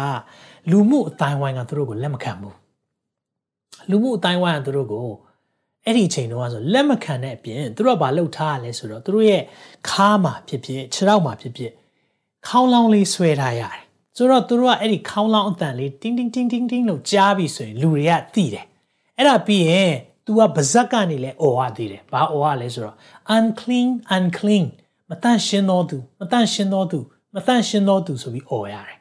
[0.72, 2.56] လူမှုအတိုင်းဝိုင်းကသူတို့ကိုလက်မခံဘူး
[3.90, 5.08] လူမှုအတိုင်းဝိုင်းကသူတို့ကို
[5.86, 9.42] အဲ့ဒီအချိန်တုန်းကဆိုလက်မခံတဲ့အပြင်သူတို့ကဘာလုပ်ထားရလဲဆိုတော့သူတို့ရဲ့
[9.90, 11.72] ခါမှာဖြစ်ဖြစ်ခြေထောက်မှာဖြစ်ဖြစ်
[12.48, 13.82] ခေါင်းလောင်းလေးဆွဲထားရတယ်
[14.18, 18.66] ဆိုတော့သူတို့ကအဲ့ဒီခေါင်းလောင်းအတန်လေးတင်းတင်းတင်းတင်းတင်းလို့ကြားပြီဆိုရင်လူတွေကသိတယ်
[19.18, 19.94] အဲ့ဒါပြီးရင်
[20.26, 22.96] तू ကဗဇက်ကနေလဲအော်ရသေးတယ်ဘာအော်ရလဲဆိုတော့
[23.36, 24.66] unclean unclean
[25.10, 27.00] မတန့်ရှင်းသောသူမတန့်ရှင်းသောသူ
[27.36, 28.98] မတန့်ရှင်းသောသူဆိုပြီးအော်ရတယ်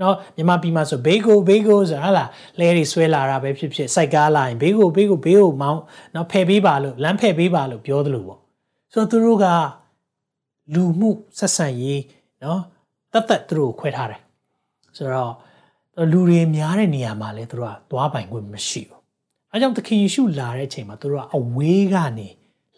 [0.00, 5.82] နော်မြန်မာပြည်မှာဆိုဘေးကိုဘေးကိုဆိုဟာလားလဲတွေဆွဲလာတာပဲဖြစ်ဖြစ်စိုက်ကားလာရင်ဘေးကိုဘေးကိုဘေးကိုမောင်း
[6.14, 8.40] နော်ဖယ်ပေးပါလို့လမ်းဖယ်ပေးပါလို့ပြောသလိုပေါ့
[8.92, 9.46] ဆိုတော့သူတို့က
[10.74, 12.02] လူမှုဆက်ဆံရေး
[12.42, 12.60] နော်
[13.12, 14.20] တတ်တတ်သူတို့ကိုခွဲထားတယ်
[14.96, 15.32] ဆိုတော့
[16.12, 19.00] လူတွေများတဲ့နေရာမှာလဲသူတို့ကသွားပိုင်ခွင့်မရှိဘူး
[19.52, 22.28] အဲကြောင့်သခင်ယေရှုလာတဲ့အချိန်မှာသူတို့ကအဝေးကနေ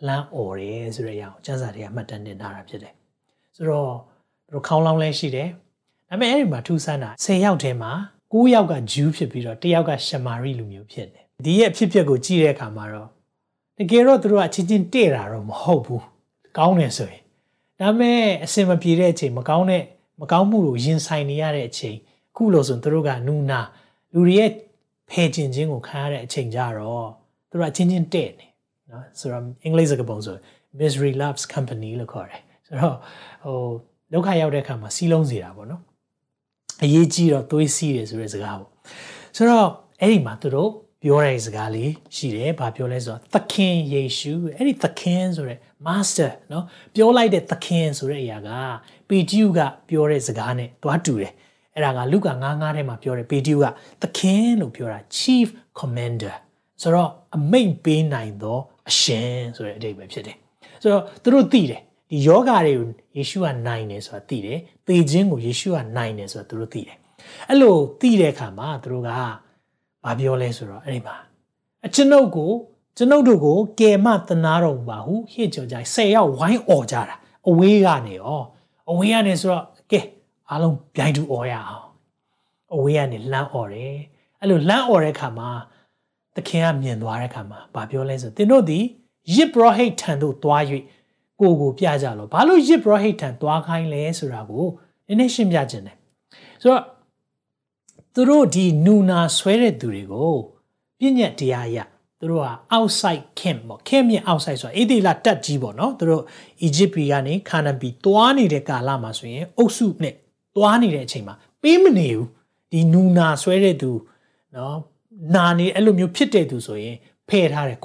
[0.06, 2.92] လှမ်းអော်တယ်ဆိုတဲ့အရာကိုကျမ်းစာတွေကမှတ်တမ်းတင်ထားတာဖြစ်တယ်
[3.56, 3.92] ဆိုတော့
[4.46, 5.48] သူတို့ခေါင်းလောင်းလဲရှိတယ်
[6.08, 7.92] ဒါပေမဲ့အဲ့ဒီမှာထူးဆန်းတာ10ယောက်ထဲမှာ
[8.32, 13.08] 9ယောက်ကဂျူးဖြစ်ပြီးတော့1ယောက်ကရှမာရိလူမျိုးဖြစ်တယ်ဒီရဲ့အဖြစ်အပျက်ကိုကြည့်တဲ့အခါမှာတော့
[13.78, 16.04] တကယ်တော့သူတို့ကချင်းချင်းတဲ့တာတော့မဟုတ်ဘူး
[16.58, 17.22] ကောင်းတယ်ဆိုရင်
[17.80, 19.82] ဒါပေမဲ့အစင်မပြေတဲ့အချိန်မကောင်းတဲ့
[20.20, 22.07] မကောင်းမှုကိုရင်ဆိုင်နေရတဲ့အချိန်အ
[22.37, 23.59] ခုလို့ဆိုသူတို့ကနူနာ
[24.13, 24.49] လူတွေရဲ့
[25.09, 27.07] ဖယ်ကျင်ခြင်းကိုခံရတဲ့အချိန်ကြတော့
[27.49, 28.47] သူတို့ကချင်းချင်းတဲ့နေ
[28.91, 30.35] နော်ဆိုတော့အင်္ဂလိပ်စကားပုံဆို
[30.79, 32.95] misery loves company လို့ခေါ်တယ်ဆိုတော့
[33.43, 33.57] ဟို
[34.13, 35.81] ဒုက္ခရောက်တဲ့အခါမှာစီးလုံးစေတာပေါ့နော်
[36.83, 38.71] အရေးကြီးတော့သွေးစီးတယ်ဆိုတဲ့စကားပေါ့
[39.37, 39.67] ဆိုတော့
[40.01, 40.71] အဲ့ဒီမှာသူတို့
[41.03, 46.63] ပြောတဲ့စကားလေးရှိတယ်။ဘာပြောလဲဆိုတော့သခင်ယေရှုအဲ့ဒီသခင်ဆိုတဲ့ master เนาะ
[46.95, 48.49] ပြောလိုက်တဲ့သခင်ဆိုတဲ့အရာက
[49.09, 51.33] ပေတျုကပြောတဲ့စကားနဲ့တွားတူတယ်။
[51.78, 53.64] အဲ့ဒါကလုကာ9:9ထဲမှာပြောတယ်ပေတျုက
[54.02, 55.46] သခင်လို့ပြောတာ chief
[55.78, 56.34] commander
[56.82, 58.58] ဆိုတော့အမိန့်ပေးနိုင်သော
[58.88, 60.36] အရှင်ဆိုတဲ့အဓိပ္ပာယ်ဖြစ်တယ်။
[60.82, 61.80] ဆိုတော့သူတို့သိတယ်
[62.10, 66.96] ဒီယောဂါတွေကိုယေရှုကနိုင်တယ်ဆိုတာသိတယ်။သေခြင်းကိုယေရှုကနိုင်တယ်ဆိုတာသူတို့သိတယ်။
[67.48, 69.10] အဲ့လိုသိတဲ့အခါမှာသူတို့က
[70.04, 71.16] ဘာပြောလဲဆိုတော့အဲ့ဒီမှာ
[71.86, 72.50] အကျွန်ုပ်ကို
[72.96, 77.16] ကျွန်ုပ်တို့ကိုကယ်မသနာတော်ပါဟုဟစ်ကြော်ကြ10ယောက်ဝိုင်းអော်ကြတာ
[77.48, 78.42] အဝေးကနေရော
[78.90, 79.77] အဝေးကနေဆိုတော့ကဲ
[80.49, 81.87] အားလုံးပြိုင်တူអော်ရအောင်
[82.73, 83.95] အဝေးကနေလှမ်းអော်တယ်
[84.39, 85.49] အဲ့လိုလှမ်းអော်တဲ့ခါမှာ
[86.35, 88.79] သခင်ကမြင်သွားတဲ့ခါမှာဘာပြောလဲဆိုသင်တို့ဒီ
[89.35, 90.63] ယစ်ဘရဟိတ်ထံသို့သွား၍
[91.39, 94.65] ကိုကိုပြကြလို့ဘာလို့ယစ်ဘရဟိတ်ထံသွားခိုင်းလဲဆိုတာကို
[95.07, 95.97] နည်းနည်းရှင်းပြခြင်းတယ်
[96.61, 96.83] ဆိုတော့
[98.13, 100.33] သူတို့ဒီနူနာဆွဲတဲ့သူတွေကို
[100.99, 101.77] ပြည့်ညက်တရားရ
[102.19, 106.23] သူတို့က outside camp ပေါ့ camp ရဲ့ outside ဆိုတာအေဒီလာတက်ကြီးပေါ့နော်သူတို့
[106.67, 110.15] Egypt ပြည်ကနေခါနန်ပြည်တွားနေတဲ့ကာလမှာဆိုရင်အုပ်စုနဲ့
[110.57, 112.27] တွားနေတဲ့အချိန်မှာပေးမနေဘူး
[112.71, 113.91] ဒီနူနာဆွဲတဲ့သူ
[114.55, 114.77] နော်
[115.35, 116.95] နာနေအဲ့လိုမျိုးဖြစ်တဲ့သူဆိုရင်
[117.29, 117.77] ဖယ်ထားတယ်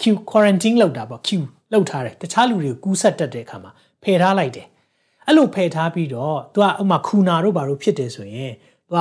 [0.00, 1.28] Q quarantine လောက်တာပေါ့ Q
[1.72, 3.70] လောက်ထားတယ်တခြားလူတွေကိုကူးဆက်တတ်တဲ့အခါမှာ
[4.02, 4.66] ဖယ်ထားလိုက်တယ်
[5.26, 8.52] အဲ့လိုဖယ်ထားပြီးတော့သူကဥမာခူနာတို့ဘာလို့ဖြစ်တယ်ဆိုရင်
[8.86, 9.00] သူက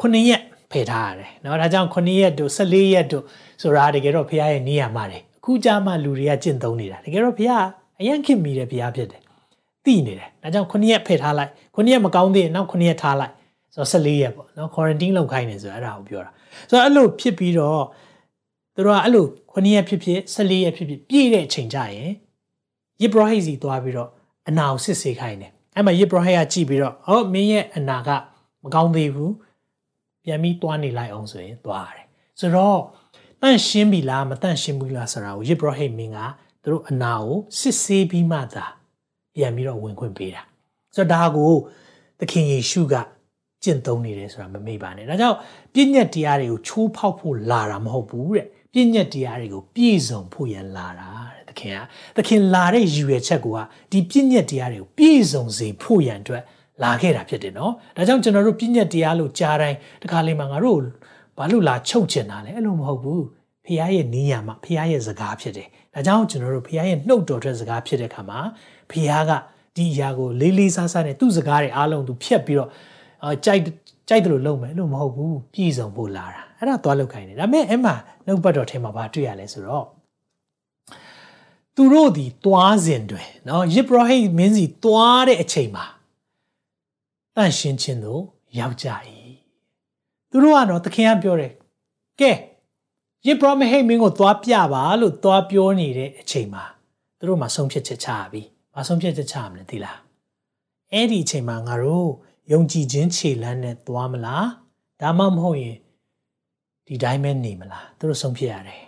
[0.00, 3.24] 9ရက်ဖယ်ထားရတယ်เนาะဒါကြောင့်9ရက်တို့14ရက်တို့
[3.62, 7.50] ဆိုတာတကယ်တော့ဖះရဲ့နေရာမှာတယ်အခုကြမှာလူတွေကကျင့်သုံးနေတာတကယ်တော့ဖះ
[8.00, 9.20] အရင်ခင်မိတယ်ဖះဖြစ်တယ်
[9.85, 13.33] တိနေတယ်ဒါကြောင့်9ရက်ဖယ်ထားလိုက်9ရက်မကောင်းသေးရင်နောက်9ရက်ထားလိုက်
[13.73, 16.31] ဆိုတော့14ရက်ပေါ့နော် quarantine လောက်ခိုင်းနေဆိုတော့အဲ့ဒါကိုပြောတာ
[16.69, 17.83] ဆိုတော့အဲ့လိုဖြစ်ပြီးတော့
[18.75, 22.11] သူတို့ကအဲ့လို9ရက်ဖြစ်ဖြစ်14ရက်ဖြစ်ဖြစ်ပြည့်တဲ့အချိန်ကြရင်
[23.01, 24.09] ယစ်ဘရဟိစီသွားပြီးတော့
[24.47, 28.09] အနာကိုစစ်ဆေးခိုင်းတယ်အဲ့မှာယစ်ဘရဟိကကြည့်ပြီးတော့ဟောမင်းရဲ့အနာက
[28.63, 29.33] မကောင်းသေးဘူး
[30.23, 32.05] ပြန်ပြီးသွားနေလိုက်အောင်ဆိုရင်သွားရတယ်
[32.39, 32.79] ဆိုတော့
[33.41, 36.19] တန့်ရှင်းပြီလားမတန့်ရှင်းဘူးလားဆိုတာကိုယစ်ဘရဟိမင်းက
[36.63, 38.65] သူတို့အနာကိုစစ်ဆေးပြီးမှသာ
[39.35, 40.41] ပြန်ပြီးတော့ဝင်ခွင့်ပေးတာ
[40.95, 41.51] ဆိုတော့ဒါကို
[42.19, 42.95] သခင်ယေရှုက
[43.63, 45.37] ကျင့်သုံးနေတယ်ဆိုတာမမေ့ပါနဲ့ဒါကြောင့်
[45.73, 51.79] ပြည့်ညက်တရားတွေကိုချိုးဖောက်ဖို့လာတာမဟုတ်ဘူးတဲ့ပြည့်ညက်တရားတွေကိုပြည့်စုံဖို့ရန်လာတာတဲ့သခင်က
[52.17, 53.47] သခင်လာတဲ့ရည်ရွယ်ချက်က
[53.91, 56.43] ဒီပြည့်ညက်တရားတွေကိုပြည့်စုံစေဖို့ရန်အတွက်
[56.83, 60.79] လာခဲ့တာဖြစ်တယ်နော်ဒါကြောင့်ကျွန်တော်တို့ပြည့်ညက်တရားလို့ကြားတိုင်းတခါလေးမှငါတို့
[61.37, 63.23] ဘာလို့လာချုပ်ချင်တာလဲအဲ့လိုမဟုတ်ဘူး
[63.65, 68.39] ဖခင်ရဲ့နီးရမှာဖခင်ရဲ့စကားဖြစ်တယ်ဒါကြောင့်ကျွန်တော်တို့ဖခင်ရဲ့နှုတ်တော်တဲ့စကားဖြစ်တဲ့အခါမှာ
[68.91, 69.31] ဖီးယားက
[69.75, 72.69] ဒီအရာကိုလေးလေးစားစားနဲ့သူ့စကားတွေအားလုံးသူဖြတ်ပြီးတော့
[73.45, 73.61] ကြိုက်
[74.09, 79.85] ကြိုက်တယ်လို့လုပ်မယ်လို့မဟုတ်ဘူးပြည်စုံဖို့လာတာအဲ့ဒါသွားလောက်ခိုင်းတယ်ဒါပေမဲ့အဲ့မှာနှုတ်ပတ်တော်ထဲမှာဘာတွေ့ရလဲဆိုတော့
[81.75, 85.85] သူတို့ဒီသွားစဉ်တွင်နော်ယိဘရာဟိမင်းစီသွားတဲ့အချိန်မှာ
[87.35, 88.23] တန့်ရှင်းခြင်းတို့
[88.59, 88.87] ရောက်ကြ၏
[90.29, 91.51] သူတို့ကတော့သခင်ကပြောတယ်
[92.19, 92.31] ကဲ
[93.25, 96.63] ယေဘရမဟိမင်းကိုသွားပြပါလို့သွားပြောနေတဲ့အချိန်မှာ
[97.17, 98.41] သူတို့မှာဆုံးဖြတ်ချက်ချပြီ
[98.75, 99.97] မဆုံးဖြတ်ချက်ချရမလဲသိလား
[100.91, 102.09] အဲ့ဒီအချိန်မှာငါတို့
[102.51, 104.47] ယုံကြည်ခြင်းခြေလမ်းနဲ့သွားမလား
[105.01, 105.77] ဒါမှမဟုတ်ရင်
[106.87, 108.83] ဒီတိုင်းပဲနေမလားသူတို့ဆုံးဖြတ်ရတယ်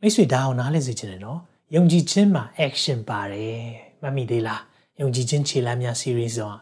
[0.00, 1.40] မိတ်ဆွေဒါအောင်နားလည်စေချင်တယ်နော်
[1.74, 3.62] ယုံကြည်ခြင်းမှာ action ပါတယ်
[4.02, 4.62] မမိသေးလား
[5.00, 6.52] ယုံကြည်ခြင်းခြေလမ်းများ series ဆို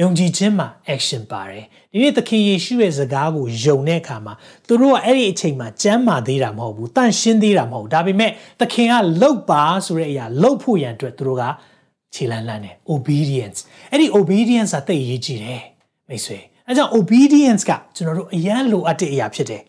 [0.00, 4.34] ယုံကြည်ခြင်းမှာ action ပါတယ်ဒီနေ့သခင်ယေရှုရဲ့စကားကိုယုံတဲ့အခါမှာ
[4.66, 8.30] သူတို့ကအဲ့ဒီအချိန်မှာကြမ်းမာသေးတာမဟုတ်ဘူးတန့်ရှင်းသေးတာမဟုတ်ဒါပေမဲ့
[8.60, 11.42] သခင်ကလှုပ်ပါဆိုတဲ့အရာလှုပ်ဖို့ရန်အတွက်သူတို့က
[12.14, 13.58] ခြေလန်းလန်းတယ် obedience
[13.90, 15.62] အဲ့ဒီ obedience ကတိတ်ရေးကြည့်တယ်
[16.08, 19.62] မိတ်ဆွေအဲကြောင့် obedience ကကျွန်တော်တို့အရန်လိုအပ်တဲ့အရာဖြစ်တယ်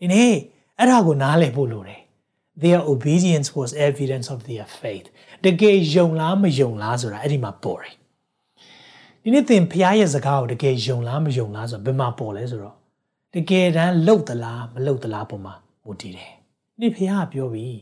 [0.00, 0.32] ဒီနေ့
[0.78, 2.00] အဲ့ဒါကိုနားလည်ဖို့လိုတယ်
[2.62, 5.06] their obedience was evidence of their faith
[5.44, 7.94] တကယ်ယုံလားမယုံလားဆိုတာအဲ့ဒီမှာပေါ်တယ်
[9.24, 12.76] ဒီနေ့သင်ဖရားရဲ့စကားကိုတကယ်ယုံလားမယုံလားဆိုတော့ဘယ်မှာပေါ်လဲဆိုတော့
[13.34, 15.54] တကယ်တမ်းလှုပ်သလားမလှုပ်သလားပုံမှာ
[15.84, 16.32] မူတည်တယ်
[16.80, 17.78] ဒီဖရားကပြောပြီး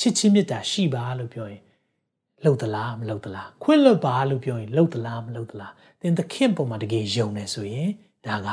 [0.00, 1.62] ချစ်ချင်းမေတ္တာရှိပါလို့ပြောရင်
[2.44, 7.88] လှုပ်သလားမလှုပ်သလားခွင့်လွတ်ပါလို့ပြောရင်လှုပ်သလားမလှုပ်သလားသင်သခင်ပုံမှာတကယ်ယုံနေဆိုရင်
[8.26, 8.48] ဒါက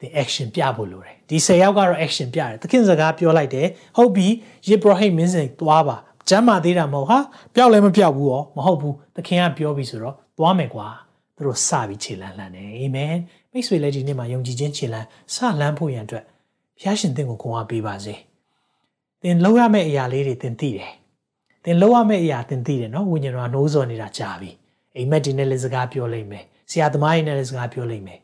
[0.00, 4.26] သင် action ပြဖို့လိုတယ်ဒီ10ယောက်ကတော့ action ပြတယ်သခင်စကားပြောလိုက်တယ်ဟုတ်ပြီ
[4.68, 5.96] ယေဘရဟိမင်းစင်သွားပါ
[6.28, 7.18] ကျမ်းမာသေးတာမဟုတ်ဟာ
[7.54, 10.88] ပျောက်လည်းမပျောက်ဘူးရောမဟုတ်ဘူးသခင်ကပြောပြီဆိုတော့သွားမယ်ကွာ
[11.38, 13.14] သူတို့စပြီးခြေလန်းလန်းတယ်အာမင်
[13.52, 16.24] မိတ်ဆွေလည်းဒီနေ့မှာယုံကြည်ခြင်းခြေလန်းစလန်းဖို့ရန်အတွက်
[16.80, 18.14] ဘုရားရှင်သင်ကိုခွန်အားပေးပါစေ
[19.22, 20.92] သင်လောက်ရမယ့်အရာလေးတွေသင်သိတယ်
[21.64, 24.50] သင်လောက်ရမယ့်အရာသင်သိတယ်နော်ဝိညာဉ်တော်ကနှိုးဆော်နေတာကြာပြီ
[24.96, 28.20] အိမ်မက်ဒီနဲ့လည်းစကားပြောလိမ့်မယ်ဆရာသမားကြီးနဲ့လည်းစကားပြောလိမ့်မယ်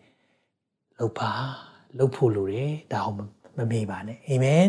[0.99, 1.31] လောက်ပါ
[1.99, 3.17] လောက်ဖို့လိုတယ်ဒါဟုတ်
[3.57, 4.67] မမေ့ပါနဲ့အာမင်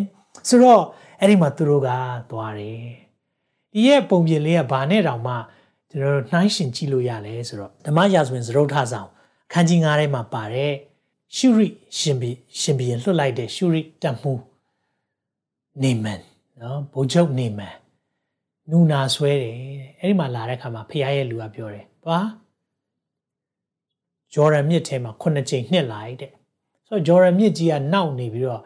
[0.50, 0.84] ဆိုတော့
[1.20, 1.90] အဲ့ဒီမှာသူတို့က
[2.32, 2.80] သွားတယ်
[3.74, 5.36] ဒီရဲ့ပုံပြင်လေးကဘာနဲ့တောင်မှ
[5.98, 9.10] ကျွန်တော်တို့နှိုင်းရှင်ကြည့်လို့ရလဲဆိုတော့ဓမ္မရာဇဝင်သရုတ်ထဆောင်
[9.48, 10.72] အခန်းကြီး9ထဲမှာပါတဲ့
[11.36, 14.34] ရှုရိရှင်ဘီရှင်ဘီရင်လွှတ်လိုက်တဲ့ရှုရိတတ်မှု
[15.84, 16.22] နေမန်
[16.62, 17.76] နော်ဘုံချုပ်နေမန်
[18.72, 19.56] နူနာဆွဲတယ်
[20.00, 22.28] အဲ့ဒီမှာလာတဲ့ခါမှာဖခင်ရဲ့လူကပြောတယ်သွား
[24.34, 26.32] ဂျော်ဒန်မြစ်ထဲမှာခုနှစ်ကြိမ်နှစ်လာတဲ့
[26.88, 28.62] ဆိုတော့ဂျော်ဒန်မြစ်ကြီးကနောက်နေပြီးတော့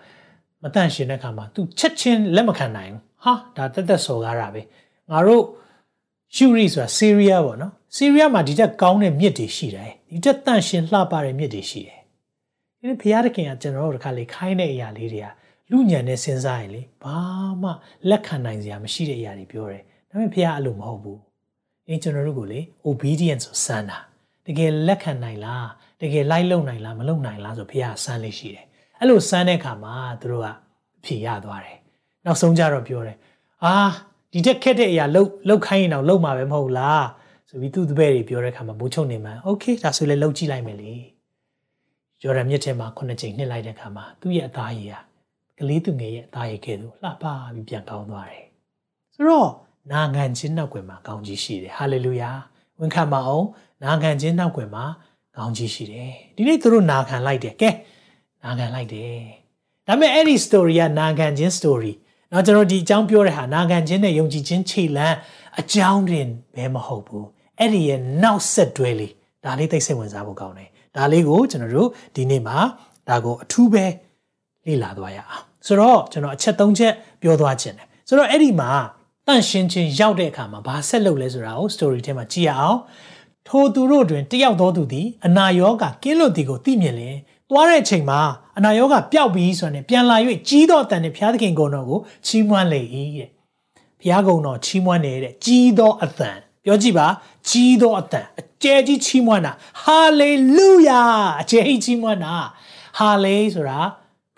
[0.64, 4.62] မတန့်ရှင်တဲ့ခါမှာ तू ချက်ချင်းလက်မခံနိုင်ဘူးဟာဒါတက်တက်စော်ကားတာပဲ
[5.12, 5.44] ငါတို့
[6.36, 12.00] ရှူရီဆိုတာဆီးရီးယားပေါ့နော်ဆီးရီးယားမှာဒီတက်ကောင်းတဲ့မြစ်တွေရှိတယ်ဒီတက်တန့်ရှင်လှပတဲ့မြစ်တွေရှိတယ်
[12.80, 15.28] ဒီဘုရားသခင်ကကျွန်တော်တို့တစ်ခါလေခိုင်းတဲ့အရာလေးတွေက
[15.72, 17.18] လူညံနဲ့စဉ်းစားရင်လေဘာ
[17.62, 17.70] မှ
[18.10, 21.20] လက်ခံနိုင်စရာမရှိတဲ့အရာတွေပြောတယ်ဒါပေမဲ့ဘုရားအဲ့လိုမဟုတ်ဘူး
[21.88, 24.00] အင်းကျွန်တော်တို့ကိုလေ obedience ဆိုစမ်းတာ
[24.46, 25.68] တကယ်လက်ခံနိုင်လား
[26.02, 28.66] တကယ်လိုက်လုံနိုင်လားမလုံနိုင်လားဆိုဘုရားစမ်းလေးရှိတယ်
[29.00, 30.48] အဲ့လိုစမ်းတဲ့အခါမှာသူတို့က
[31.04, 31.78] ဖြေရသွားတယ်
[32.26, 33.18] နောက်ဆုံးကြတော့ပြောတယ်
[33.64, 33.76] အာ
[34.33, 37.05] ဒီတက်ခက်တဲ့အရာလှုပ်လှုပ်ခိုင်းရင်တော့လှုပ်မှာပဲမဟုတ်လား
[37.49, 40.93] ဆိုပြီးသူ့တပည့်တွေပြောတဲ့အခါမှာဘိုးချုပ်နေမှโอเคဒါဆိုလည်းလှုပ်ကြည့်လိုက်မယ်လေ
[42.21, 44.95] ဂျော်ဒန်မြစ်ထဲမှာခုနှစ်ချိန်နှစ်လိုက်တဲ့အခါမှာသူ့ရဲ့အသားရည်က
[45.59, 48.45] ကလေးသူငယ်ရဲ့အသားရည်ကဲ့သို့လှပပြီးပြန်ကောင်းသွားတယ်
[49.15, 49.51] ဆိုတော့
[49.93, 52.31] နာငံချင်းနောက်ွယ်မှာကောင်းကြီးရှိတယ်ဟာလေလုယာ
[52.81, 53.47] ဝန်ခံပါအောင်
[53.85, 54.85] နာခံခြင်းနောက်ွယ်မှာ
[55.37, 57.71] ကောင်းကြီးရှိတယ်ဒီနေ့သူတို့နာခံလိုက်တယ်ကဲ
[58.45, 59.19] နာခံလိုက်တယ်
[59.87, 61.93] ဒါပေမဲ့အဲ့ဒီ story ကနာခံခြင်း story
[62.31, 65.17] เนาะကျွန်တော်ဒီအကြောင်းပြောတဲ့ဟာနာခံခြင်းနဲ့ယုံကြည်ခြင်းခြေလမ်း
[65.61, 67.27] အကြောင်းတင်ပဲမဟုတ်ဘူး
[67.59, 69.13] အဲ့ဒီရဲ့နောက်ဆက်တွဲလေး
[69.45, 72.59] ဒါလေးသိစိတ်ဝင်စားဖို့ကောင်းတယ်ဒါလေးကိုကျွန်တော်တို့ဒီနေ့မှာ
[73.09, 73.85] ဒါကိုအထူးပဲ
[74.67, 78.71] လေ့လာသွားရအောင်ဆိုတော့ကျွန်တော်အချက်၃ချက်ပြောသွားခြင်းတယ်ဆိုတော့အဲ့ဒီမှာ
[79.27, 82.79] တန့်ရှင်းခြင်းရောက်တဲ့အခါမှာဘာဆက်လုပ်လဲဆိုတာကို story ထဲမှာကြည့်ရအောင်
[83.49, 87.17] ထိုသူတို့တွင်တယောက်သောသူသည်အနာရောဂါကင်းလွတ်သည်ကိုသိမြင်လျင်
[87.50, 88.20] သွားတဲ့အချိန်မှာ
[88.58, 90.18] အနာရောဂါပျောက်ပြီးဆိုရင်ပြန်လာ၍
[90.50, 92.82] ကြီးသောအတန်နဲ့ဘုရားသခင်ကုံတော်ကိုချီးမွမ်းလေ၏
[93.18, 93.30] တဲ့
[94.00, 97.08] ဘုရားကုံတော်ချီးမွမ်းနေတဲ့ကြီးသောအတန်ပြောကြည့်ပါ
[97.50, 99.52] ကြီးသောအတန်အကျယ်ကြီးချီးမွမ်းတာ
[99.84, 101.02] ဟာလေလုယာ
[101.42, 102.36] အကျယ်ကြီးချီးမွမ်းတာ
[102.98, 103.80] ဟာလေဆိုတာ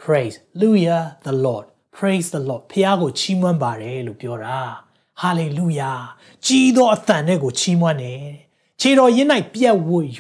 [0.02, 1.65] praise hallelujah the lord
[1.97, 4.60] praise the lord ဘုရားကိုချီးမွမ်းပါတယ်လို့ပြောတာ
[5.21, 6.00] hallelujah
[6.45, 8.24] ကြီးသောအတန်နဲ့ကိုချီးမွမ်းတယ်
[8.82, 10.08] ခြေတော်ရင်း၌ပြက်ဝတ်၍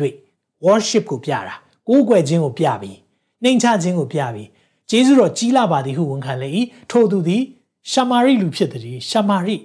[0.65, 1.55] worship ကိုပြတာ
[1.91, 2.91] ကိုးကွယ်ခြင်းကိုပြပြီ
[3.43, 4.43] နှိမ်ချခြင်းကိုပြပြီ
[4.89, 6.49] ဂျေဇုတော်ကြီးလာပါသည်ဟုဝန်ခံလေ၏
[6.91, 7.43] ထိုသူသည်
[7.91, 9.57] ရှမာရိလူဖြစ်သည်ရှမာရိ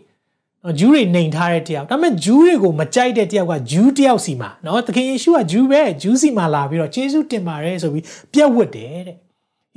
[0.63, 9.17] နော်ဂျူးတွေနှိမ်ထားတဲ့တယောက်ဒါပေမဲ့ဂျူးတွေကိုမကြိုက်တဲ့တယောက်ကဂျူးတယောက်စီမှာနော်သခင်ယေရှုကဂျူးပဲဂျူးစီမှာလာပြီးတော့ဂျေဇုတင်ပါတယ်ဆိုပြီးပြက်ဝတ်တယ်တဲ့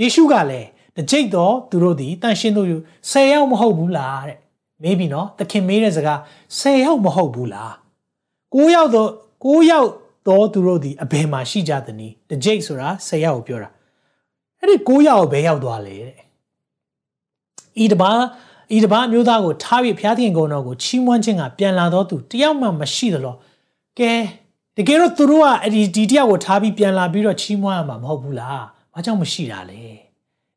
[0.01, 2.77] ယေရှုကလည်းတကြိတ်တော့သူတို့ဒီတန်ရှင်းတို့ယူ
[3.12, 4.38] 10ယောက်မဟုတ်ဘူးလားတဲ့
[4.83, 6.19] မေးပြီနော်သခင်မေးတဲ့စကား
[6.59, 7.73] 10ယောက်မဟုတ်ဘူးလား
[8.53, 9.09] 9ယောက်တော့
[9.43, 9.89] 9ယောက်
[10.27, 13.69] တော့သူတို့ဒီအဘယ်မှာရှိကြသနည်းတကြိတ်ဆိုတာ10ယောက်ကိုပြောတာ
[14.60, 16.15] အဲ့ဒီ9ယောက်ဘယ်ရောက်သွားလဲတဲ့
[17.84, 18.12] ဤတပါ
[18.75, 23.36] ဤတပါမျိုးသားကိုထားပြီးဘုရားသခင်ကုန်းတော်ကိုချီးမွမ်းခြင်းကပြန်လာတော့သူတယောက်မှမရှိသလို
[23.99, 24.12] ကဲ
[24.77, 29.84] တကယ်တော့သူတို့ကအဲ့ဒီဒီတယောက်ကိုထားပြီးပြန်လာပြီးတော့ချီးမွမ်းရမှာမဟုတ်ဘူးလားဘာကြောင့်မရှိတာလဲ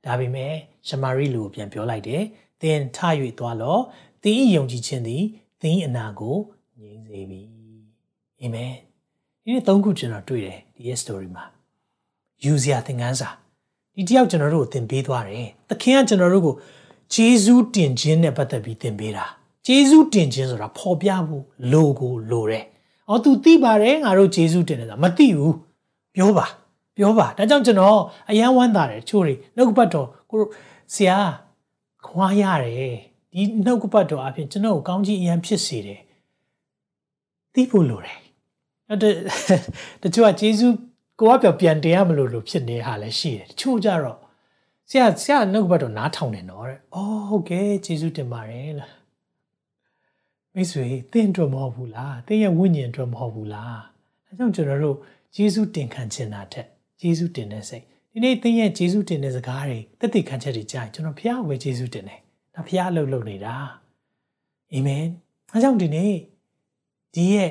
[0.04, 0.52] ဒါပေမဲ့
[0.88, 2.22] ရှမာရိလူကိုပြန်ပြောလိုက်တယ်
[2.62, 2.98] သင်ထ၍
[3.38, 3.78] သွားလော
[4.22, 5.22] သင်၏ယုံကြည်ခြင်းသည်
[5.60, 6.36] သင်၏အနာကို
[6.80, 7.40] ငြိမ်းစေပြီ
[8.40, 8.72] အာမင်
[9.44, 11.44] ဒီနေ့သုံးခုကျွန်တော်တွေ့တယ်ဒီရဲ့ story မှာ
[12.44, 13.28] ယူစရာသင်ခန်းစာ
[13.94, 16.54] ဒီတယောက်ကျွန်တော်တို့ကိုသင်ပေးသွားတယ်သခင်ကကျွန်တော်တို့ကို
[17.14, 19.24] ဂျေဇူးတင်ခြင်းနဲ့ပတ်သက်ပြီးသင်ပေးတာ
[19.66, 22.64] ဂျေဇူးတင်ခြင်းဆိုတာပေါ်ပြဖို့လိုကိုလိုတယ်။
[23.08, 25.56] အော် तू သိပါတယ်ငါတို့ဂျေဇူးတင်တယ်ဆိုတာမသိဘူး
[26.14, 26.46] ပြောပါ
[26.96, 27.98] ပြောပါဒါကြောင့်ကျွန်တော်
[28.30, 30.40] အယံဝမ်းသာတယ်ချိုးတွေနှုတ်ကပတ်တော်ကို
[30.94, 31.16] ဆရာ
[32.06, 32.96] ခွာရတယ်
[33.32, 36.00] ဒီနှုတ်ကပတ်တော်အပြင်ကျွန်တော်ကိုကောင်းကြီးအယံဖြစ်စေတယ်
[37.54, 38.18] သိဖို့လိုတယ်
[40.02, 40.68] တချို့ကဂျေဇု
[41.20, 44.18] ကိုကပြောပြန်တင်ရမလို့လို့ဖြစ်နေဟာလည်းရှိတယ်တချို့ကြတော့
[44.90, 48.94] ဆရာဆရာနှုတ်ဘတ်တော့နားထောင်နေတော့တဲ့အော်ဟုတ်ကဲ့ဂျေဇုတင်ပါတယ်လား
[50.54, 53.78] မိတ်ဆွေသင်အတွက်မဟုတ်ဘူးလားသင်ရဲ့ဝိညာဉ်အတွက်မဟုတ်ဘူးလား
[54.26, 54.96] အဲကြောင့်ကျွန်တော်တို့
[55.36, 56.66] ဂျေဇုတင်ခံချင်တာထက်
[57.00, 62.20] ဂျေဇုတင်တဲ့စိတ်ဒီနေ့သင်ရဲ့ဂျေဇုတင်တဲ့စကားတွေတက်တည်ခံချက်တွေကြားရင်ကျွန်တော်ဖះဝယ်ဂျေဇုတင်တယ်
[62.54, 63.54] ဒါဖះအလုပ်လုပ်နေတာ
[64.72, 65.04] အာမင်
[65.52, 66.12] အဲကြောင့်ဒီနေ့
[67.14, 67.50] ဒီရဲ့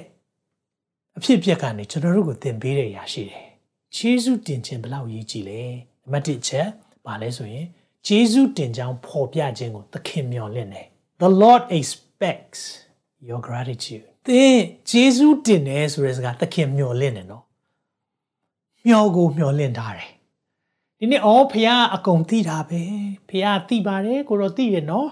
[1.18, 3.46] အဖြစ်အပျက်ကနေကျွန်တော်တို့ကိုသင်ပေးတဲ့အရာရှိတယ်။
[3.96, 5.62] ဂျေဇုတင်ခြင်းဘလောက်ရေးကြည့်လဲ။
[6.04, 6.68] နံပါတ်1ချက်
[7.06, 7.66] ဘာလဲဆိုရင်
[8.08, 10.88] ဂျေဇုတင်ကြောင်းဖော်ပြခြင်းကိုသခင်မျှော်လင့်တယ်။
[11.22, 12.62] The Lord expects
[13.28, 14.58] your gratitude သင်
[14.90, 17.44] ဂျေဇုတင်တယ်ဆိုတဲ့စကားသခင်မျှော်လင့်တယ်နော်
[18.86, 20.12] မျှော်ကိုမျှော်လင့်ထားတယ်
[21.00, 22.82] ဒီနေ့အော်ဖះအကုန်သိတာပဲ
[23.30, 25.08] ဖះသိပါတယ်ကိုတော့သိတယ်နော်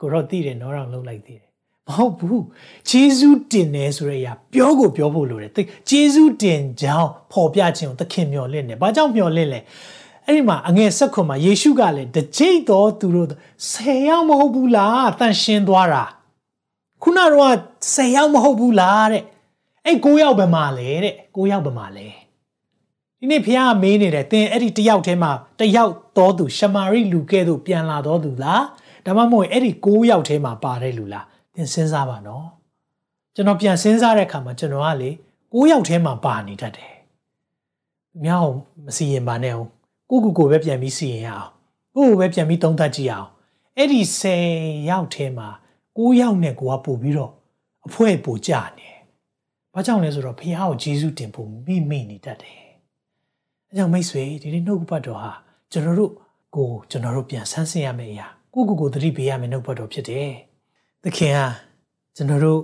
[0.00, 1.43] ကိုတော့သိတယ်နော်တော့လုံးလိုက်သေးတယ်
[1.88, 2.44] မဟုတ်ဘူး
[2.88, 5.50] ဂျေဇုတင်တယ်ဆိုတဲ့အရာပြောကိုပြောဖို့လိုတယ်
[5.88, 9.60] ဂျေဇုတင်ကြောင်းပေါ်ပြခြင်းကိုသခင်မျှော်လင့်တယ်ဘာကြောင့်မျှော်လင့်လဲ
[10.26, 13.28] အဲ့ဒီမှာအငယ်ဆက်ခွန်မှာယေရှုကလည်းတကြိတ်တော်သူတို့
[13.70, 16.04] ဆယ်ယောက်မဟုတ်ဘူးလားတန်ရှင်းသွားတာ
[17.02, 17.56] ခုနတော့
[17.94, 19.22] ဆယ်ယောက်မဟုတ်ဘူးလားတဲ့
[19.86, 22.06] အဲ့9ယောက်ပဲမှာလဲတဲ့9ယောက်ပဲမှာလဲ
[23.18, 28.64] ဒီနေ့ဖះမေးနေတယ်သင်အဲ့ဒီတယောက်ထဲမှာတယောက်တော်သူရှမာရိလူကဲ့သို့ပြန်လာတော်သူလား
[29.06, 32.46] ဒါမှမဟုတ်အဲ့ဒီ9ယောက်ထဲမှာပါတဲ့လူလား သင်စဉ်းစားပါနော်
[33.34, 35.10] ကျွန်တော်ပြန်စဉ်းစားတဲ့အခါမှာကျွန်တော်ကလေ
[35.42, 36.94] 9ယောက်ထဲမှာပါနေတတ်တယ်။
[38.24, 38.52] မြောက်
[38.84, 39.68] မစီရင်ပါနဲ့အောင်
[40.10, 41.50] ကိုကိုကိုပဲပြန်ပြီးစီရင်ရအောင်
[41.94, 43.28] ကိုကိုပဲပြန်ပြီးသုံးသပ်ကြည့်အောင်
[43.76, 44.00] အဲ့ဒီ
[44.44, 45.48] 10ယောက်ထဲမှာ
[45.98, 47.32] 9ယောက်နဲ့ကိုကပို့ပြီးတော့
[47.86, 48.88] အဖွဲပို့ကြနေ။
[49.74, 52.60] ဘာကြောင့်လဲဆိုတော့ဖခင်ကိုဂျေစုတင်ဖို့မိမိနေတတ်တယ်။
[53.68, 55.32] အဲကြောင့်မိတ်ဆွေဒီနေ့နှုတ်ပတ်တော်ဟာ
[55.72, 56.12] ကျွန်တော်တို့
[56.56, 60.30] ကိုကျွန်တော်တို့ပြန်ဆန်းစစ်ရမယ့်အရာကိုကိုကိုသတိပေးရမယ့်နှုတ်ပတ်တော်ဖြစ်တယ်။
[61.06, 61.46] သခင်ဟာ
[62.16, 62.60] ကျွန်တော်တို့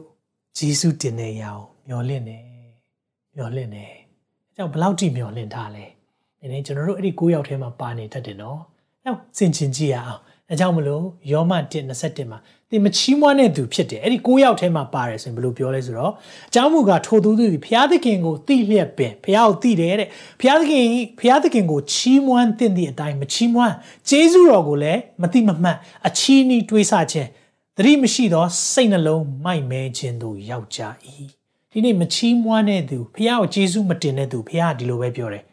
[0.57, 2.43] ဂျေစုတင်တဲ့အရာကိုမျှော်လင့်တယ်။
[3.35, 3.91] မျှော်လင့်တယ်။
[4.49, 5.85] အဲကြောင့်ဘလောက်ထိမျှော်လင့်ထားလဲ။
[6.41, 8.59] ဒီနေ့ကျွန်တော်တို့အဲ့ဒီ9ယောက်ထဲမှာပါနေတတ်တယ်နော်။
[9.05, 12.39] အဲ့စင်ချင်ကြည့်ရအောင်။အဲကြောင့်မလို့ယောမ1:21မှာ
[12.71, 16.13] သင်မချီးမွမ်းတဲ့သူဖြစ်တယ်။အဲ့ဒီ9ယောက်ထဲမှာပါတယ်ဆိုရင်ဘယ်လိုပြောလဲဆိုတော့
[16.49, 20.09] အကြောင်းမူကားထိုသူသူဘုရားသခင်ကိုသိလျက်ပင်ဘုရားကိုသိတယ်တဲ့။
[20.41, 20.85] ဘုရားသခင်
[21.19, 23.75] ဘုရားသခင်ကိုချီးမွမ်းသင့်သည့်အတိုင်းမချီးမွမ်း
[24.09, 25.77] ကျေးဇူးတော်ကိုလည်းမသိမမှတ်
[26.07, 27.29] အချီးနီးတွေးဆခြင်း
[27.77, 30.81] သတိမရှိသောစိတ်နှလုံးမိုက်မဲခြင်းတို့ရောက်ကြ၏
[31.71, 35.45] ဒီနေ့မချီးမွမ်းတဲ့သူဘုရားကိုကျေးဇူးမတင်တဲ့သူဘုရားဒီလိုပဲပြောတယ်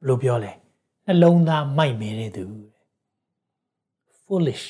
[0.00, 0.52] ဘလို့ပြောလဲ
[1.06, 2.44] နှလုံးသားမိုက်မဲတဲ့သူ
[4.22, 4.66] foolish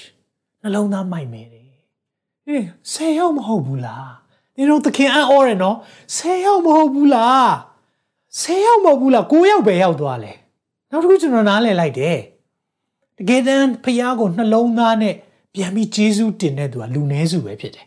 [0.62, 1.66] နှလုံးသားမိုက်မဲတယ်
[2.46, 4.12] အေးဆယ်ယောက်မဟုတ်ဘူးလား
[4.54, 5.76] ဒီတော့သခင်အံ့ဩရနော်
[6.16, 7.50] ဆယ်ယောက်မဟုတ်ဘူးလား
[8.40, 10.32] ဆယ်ယောက်မဟုတ်ဘူးလားကိုးယောက်ပဲရောက်သွားလဲ
[10.90, 12.18] နောက်တစ်ခုကျွန်တော်နားလည်လိုက်တယ်
[13.18, 15.14] တကယ်တမ်းဖခင်ကိုနှလုံးသားနဲ့
[15.58, 17.86] ပြန်ပြီးဂျေဇုတင်တဲ့သူကလူနည်းစုပဲဖြစ်တယ်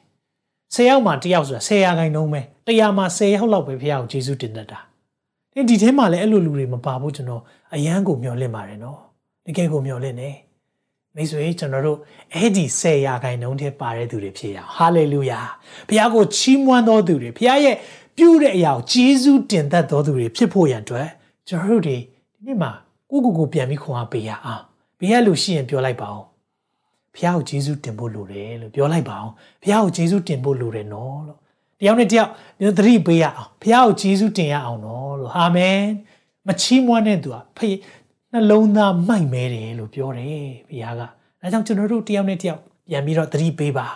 [0.73, 4.79] ဆယ်ယောက်မှတယောက်ဆိုတာဆယ်ရာခိုင်နှုန်းပဲတရားမှာဆယ်ယောက်လောက်ပဲဖခင်ကိုဂျေဇုတင်တတ်တာ
[5.53, 7.41] ဒီဒီထဲမှာလည်းအဲ့လိုလူတွေမပါဘူးကျွန်တော်
[7.73, 8.97] အယမ်းကိုမျှော်လင့်ပါတယ်နော်
[9.45, 10.29] တကယ်ကိုမျှော်လင့်နေ
[11.15, 11.97] မိတ်ဆွေကျွန်တော်တို့
[12.34, 15.41] အဲ့ဒီဆယ်ရာခိုင်နှုန်းထဲပါတဲ့သူတွေဖြစ်ရအောင်ဟာလေလုယာ
[15.88, 17.75] ဘုရားကိုချီးမွမ်းတော်သူတွေဘုရားရဲ့
[18.17, 21.07] ပြုတဲ့အရာကိုကျေးဇူးတင်တတ်တော်သူတွေဖြစ်ဖို့ရန်အတွက်
[21.47, 21.97] ကျွန်တော်တို့ဒီ
[22.34, 22.71] ဒီနေ့မှာ
[23.10, 24.63] ကိုကိုကိုပြန်ပြီးခွန်အားပေးရအောင်
[24.99, 26.31] ဘေးကလူရှိရင်ပြောလိုက်ပါအော
[27.12, 31.39] င်ဘုရားကိုကျေးဇူးတင်ဖို့လိုတယ်လို့ပြောလိုက်ပါအောင်ဘုရားကိုကျေးဇူးတင်ဖို့လိုတယ်နော်လို့
[31.80, 32.30] တယောက်နဲ့တယောက်
[32.78, 35.80] သတိပေးရအောင်ဘုရားကိုကျေးဇူးတင်ရအောင်နော်လို့အာမင်
[36.47, 37.69] မချီးမွမ်းတဲ့သူကဖေ
[38.32, 41.02] နှလုံးသားမိုက်မဲတယ်လို့ပြောတယ်ဘုရားက
[41.41, 43.88] အဲကြောင့်ကျွန်တော်တို့တယောက်နဲ့တယောက်ပြန်ပြီးတော့သတိပေးပါ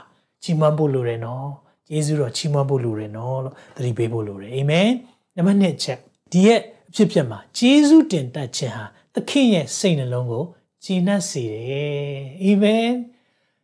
[0.43, 1.47] ချီးမွမ်းဖို့လိုတယ်နော်
[1.91, 4.89] ယေရှုတော်ချီးမွမ်းဖို့လိုတယ်နော်လို့သတိပေးဖို့လိုတယ်အာမင်
[5.35, 5.99] နံပါတ်1ချက်
[6.31, 10.43] ဒီရဲ့အဖြစ်ဖြစ်မှာယေရှုတင်တတ်ခြင်းဟာသခင်ရဲ့စိတ်နှလုံးကို
[10.85, 12.89] ကြည်နပ်စေတယ်အာမင်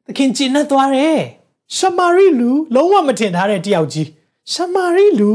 [0.06, 1.22] သခင်ကြည်နပ်သွားတယ်
[1.76, 4.10] ရှမာရိလူလုံးဝမထင်ထားတဲ့တယောက်ကြီး
[4.54, 5.34] ရှမာရိလူ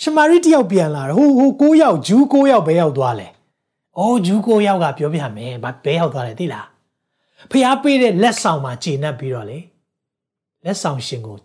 [0.00, 3.28] ရှမာရိတယောက်ပြန်လာတယ်ဟိုဟို၉ယောက်ဂျူး၉ယောက်ပဲရောက်သွားလဲ။
[3.98, 6.66] အော်ဂျူး၉ယောက်ကပြောပြမယ်။ဘာဘဲရောက်သွားလဲသိလား။
[7.50, 9.58] ဖျားပေးတဲ့လက်ဆောင်မှာဂျေနပ်ပြီးတော့လေ
[10.64, 11.36] လက်ဆောင်ရှင်ကို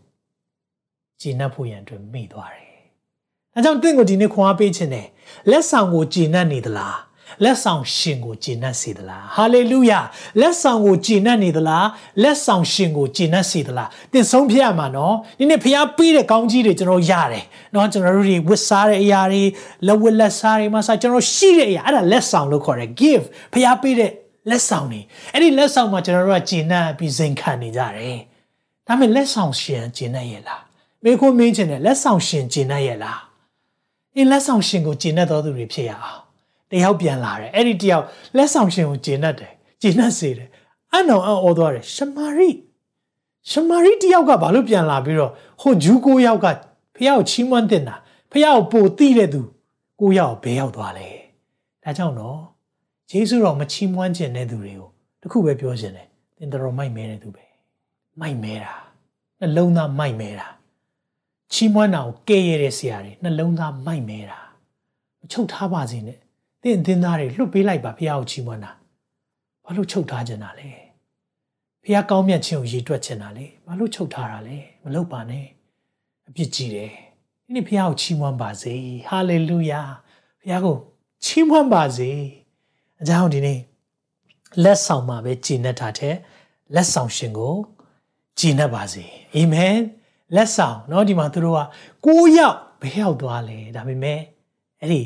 [1.21, 2.69] ဂျေနပ်ဖို့ရန်အတွက်မိသွားတယ်။
[3.55, 5.07] အဲကြောင့်တင့်ကိုဒီနေ့ခွန်အားပေးခြင်းနဲ့
[5.49, 6.95] လက်ဆောင်ကိုဂျေနပ်နေသလား။
[7.43, 9.99] လက်ဆောင်ရှင်ကိုကျေနပ်စေသလားဟာလေလုယာ
[10.41, 11.87] လက်ဆောင်ကိုကျေနပ်နေသလား
[12.23, 17.45] လက်ဆောင်ရှင်ကိုကျေနပ်စေသလားသင်ဆုံးဖြတ်ရမှာနော်ဒီနေ့ဖျားပေးတဲ့ကောင်းကြီးတွေကျွန်တော်ရတယ်
[17.75, 19.43] နော်ကျွန်တော်တို့တွေဝတ်စားတဲ့အရာတွေ
[19.87, 24.11] လက်ဝတ်လက်စားတွေမှာစကျွန်တော်ရှိတဲ့အရာအဲ့ဒါလက်ဆောင်လို့ခေါ်တယ် give ဖျားပေးတဲ့
[24.49, 25.01] လက်ဆောင်တွေ
[25.33, 28.17] အဲ့ဒီလက်ဆောင်မှာကျွန်တော်တို့ကကျေနပ်ပြီးစိန်ခံနေကြတယ်
[28.87, 30.61] ဒါပေမဲ့လက်ဆောင်ရှင်ကျေနပ်ရဲ့လား
[31.03, 33.19] မင်းခုမင်းချင်တယ်လက်ဆောင်ရှင်ကျေနပ်ရဲ့လား
[34.15, 36.24] အင်းလက်ဆောင်ရှင်ကိုကျေနပ်တော်သူတွေဖြစ်ရအောင်
[36.75, 38.05] တယောက်ပြန်လာတယ်အဲ့ဒီတယောက်
[38.37, 40.49] လက်ဆောင်ရှင်ကိုဂျင်းတ်တယ်ဂျင်းတ်စေတယ်
[40.93, 42.49] အနောင်အော်သွားတယ်ရှမာရိ
[43.49, 46.47] ရှမာရိတယောက်ကဘာလို့ပြန်လာပြီးတော့ဟိုဂျူးကိုယောက်က
[46.95, 47.95] ဖះကိုချီးမွမ်းတင်တာ
[48.31, 49.41] ဖះကိုပိုတိတဲ့သူ
[49.99, 51.07] ကိုယောက်ဘဲရောက်သွားလဲ
[51.83, 52.39] ဒါကြောင့်တော့
[53.11, 54.89] ယေရှုတော်မချီးမွမ်းခြင်းတဲ့သူတွေကို
[55.21, 56.07] တခုပဲပြောခြင်းတယ်
[56.37, 57.45] သင်တော်မိုက်မဲတဲ့သူပဲ
[58.19, 58.73] မိုက်မဲတာ
[59.39, 60.47] နှလုံးသားမိုက်မဲတာ
[61.53, 64.39] ချီးမွမ်းတာကိုကဲရတဲ့ဆရာတွေနှလုံးသားမိုက်မဲတာ
[65.19, 66.19] မချုပ်ထားပါစေနဲ့
[66.64, 68.72] တင့်အသင်းသားတွေလွတ်ပေးလိုက်ပါဖះကိုချီးမွမ်းတာ
[69.64, 70.70] ဘာလို့ချုပ်ထားကြတာလဲ
[71.84, 75.46] ဖះကောင်းမြတ်ခြင်းကိုရည်တွက်ချင်တာလေဘာလို့ချုပ်ထားတာလဲမလုပ်ပါနဲ့
[76.28, 76.92] အပြစ်ကြီးတယ်
[77.44, 78.74] ဒီနေ့ဖះကိုချီးမွမ်းပါစေ
[79.08, 79.82] ဟာလေလုယာ
[80.42, 80.76] ဖះကို
[81.24, 82.10] ချီးမွမ်းပါစေ
[83.00, 83.60] အကြောင်းဒီနေ့
[84.64, 86.14] လက်ဆောင်မှာပဲကြည်နေတာတဲ့
[86.74, 87.54] လက်ဆောင်ရှင်ကို
[88.38, 89.76] ကြည်နပ်ပါစေအာမင်
[90.34, 91.60] လက်ဆောင်เนาะဒီမှာသူတို့က
[92.04, 94.20] 9ယောက်ဘယ်ရောက်သွားလဲဒါပေမဲ့
[94.80, 95.00] အဲ့ဒီ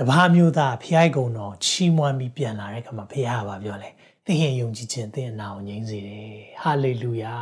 [0.00, 3.90] တပါးမျိုးသားဖျားကုံတော်ချီးမွမ်းပြီးပြန်လာတဲ့ခါမှာဖျားကပြောလဲ
[4.26, 6.30] သင်ရဲ့ယုံကြည်ခြင်းသင်အနာကိုငြိမ်းစေတယ်
[6.62, 7.34] ဟာလေလုယာ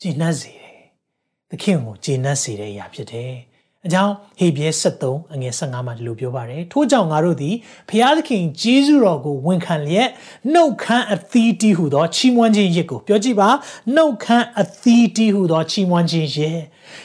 [0.00, 0.76] ကျင့်နှံ့စေတယ်
[1.50, 3.32] သခင်ကိုကျင့်နှံ့စေတဲ့အရာဖြစ်တယ်
[3.86, 7.54] အကြောင်းဟေဘရဲ73အငယ်15မှာဒီလိုပြောပါတယ်ထို့ကြောင့်ငါတို့သည်
[7.90, 10.08] ဖျားသခင်ဂျေဇုတော်ကိုဝန်ခံလျက်
[10.52, 13.48] နှုတ်ခမ်းအသီးတီးဟုသောချီးမွမ်းခြင်းရစ်ကိုပြောကြည့်ပါ
[13.94, 16.58] နှုတ်ခမ်းအသီးတီးဟုသောချီးမွမ်းခြင်းရစ်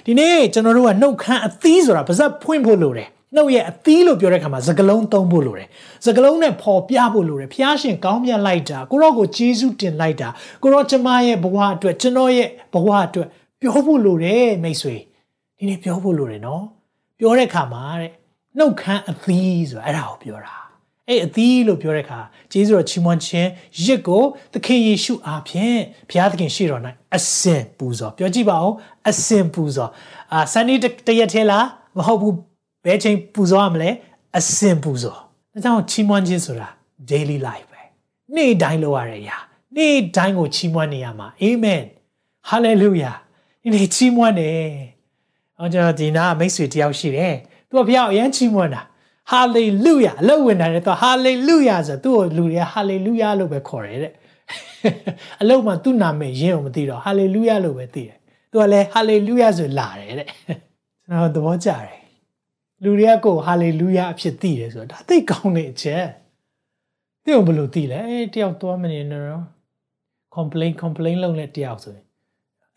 [0.05, 5.67] ဒီနေ့ကျွန်တော်တို့ကနှုတ်ခမ်းအသီးဆိုတာပါဇက်ဖွင့်ဖို့လိုတယ် နှုတ်ရဲ့အသီးလို့ပြောတဲ့ခါမှာစကလုံးသုံးဖို့လိုတယ်
[6.05, 10.29] စကလုံးနဲ့ပေါ်ပြဖို့လိုတယ်ဖျားရှင်ကောင်းမြတ်လိုက်တာကိုရောကိုဂျေဇုတင်လိုက်တာ
[10.63, 13.27] ကိုရောကျမရဲ့ဘဝအတွက်ကျွန်တော်ရဲ့ဘဝအတွက်
[13.61, 14.95] ပြောဖို့လိုတယ်မိတ်ဆွေ
[15.57, 16.63] ဒီနေ့ပြောဖို့လိုတယ်နော်
[17.19, 18.11] ပြောတဲ့ခါမှာတဲ့
[18.57, 20.55] နှုတ်ခမ်းအသီးဆိုတာအဲ့ဒါကိုပြောတာ
[21.07, 22.19] အဲ့အသီးလို့ပြောတဲ့ခါ
[22.51, 23.49] ဂျေဇုတော်ချီးမွမ်းခြင်း
[23.83, 26.81] ရစ်ကိုသခင်ယေရှုအားဖြင့်ဘုရားသခင်ရှေ့တော်၌
[27.15, 28.73] အစင်ပူဇော်ပြောကြည့်ပါဦး
[29.09, 29.91] အစင်ပူဇော်
[30.33, 30.75] အာဆန်နီ
[31.07, 31.65] တရက်ထဲလား
[31.97, 32.50] မဟုတ်ဘူး
[32.85, 33.89] ဘယ်ချိန်ပူဇော်ရမလဲ
[34.37, 36.67] အစင်ပူဇော်ဒါကြောင့်ချီးမွမ်းခြင်းဆိုတာ
[37.09, 37.81] daily life ပဲ
[38.35, 39.37] နေ့တိုင်းလုပ်ရတဲ့အရာ
[39.75, 41.83] နေ့တိုင်းကိုချီးမွမ်းနေရမှာအာမင်
[42.49, 43.15] hallelujah
[43.61, 44.71] ဒီနေ့ချီးမွမ်းတယ်
[45.57, 47.35] အော်ကျွန်တော်ဒီနာမိတ်ဆွေတယောက်ရှိတယ်
[47.67, 48.81] သူကဘုရားအရန်ချီးမွမ်းတာ
[49.31, 54.13] ဟာလေလုယာအလုပ်ဝင်တာလေသူဟာလေလုယာဆိုသူ့ကိုလူတွေကဟာလေလုယာလို့ပဲခေါ်တယ်တဲ့
[55.41, 58.17] အလုပ်မှာသူ့နာမည်ရင်းအောင်မသိတော့ဟာလေလုယာလို့ပဲသိတယ်
[58.51, 60.27] သူကလည်းဟာလေလုယာဆိုလာတယ်တဲ့
[61.05, 62.00] ကျွန်တော်သဘောကျတယ်
[62.83, 66.05] လူတွေကကိုဟာလေလုယာအဖြစ်သိတယ်ဆိုတော့ဒါသိကောင်းတဲ့အချက်
[67.23, 69.41] သိအောင်ဘယ်လိုသိလဲအဲတယောက်သွားမနေတော့
[70.35, 72.05] complain complain လုပ်လက်တယောက်ဆိုရင်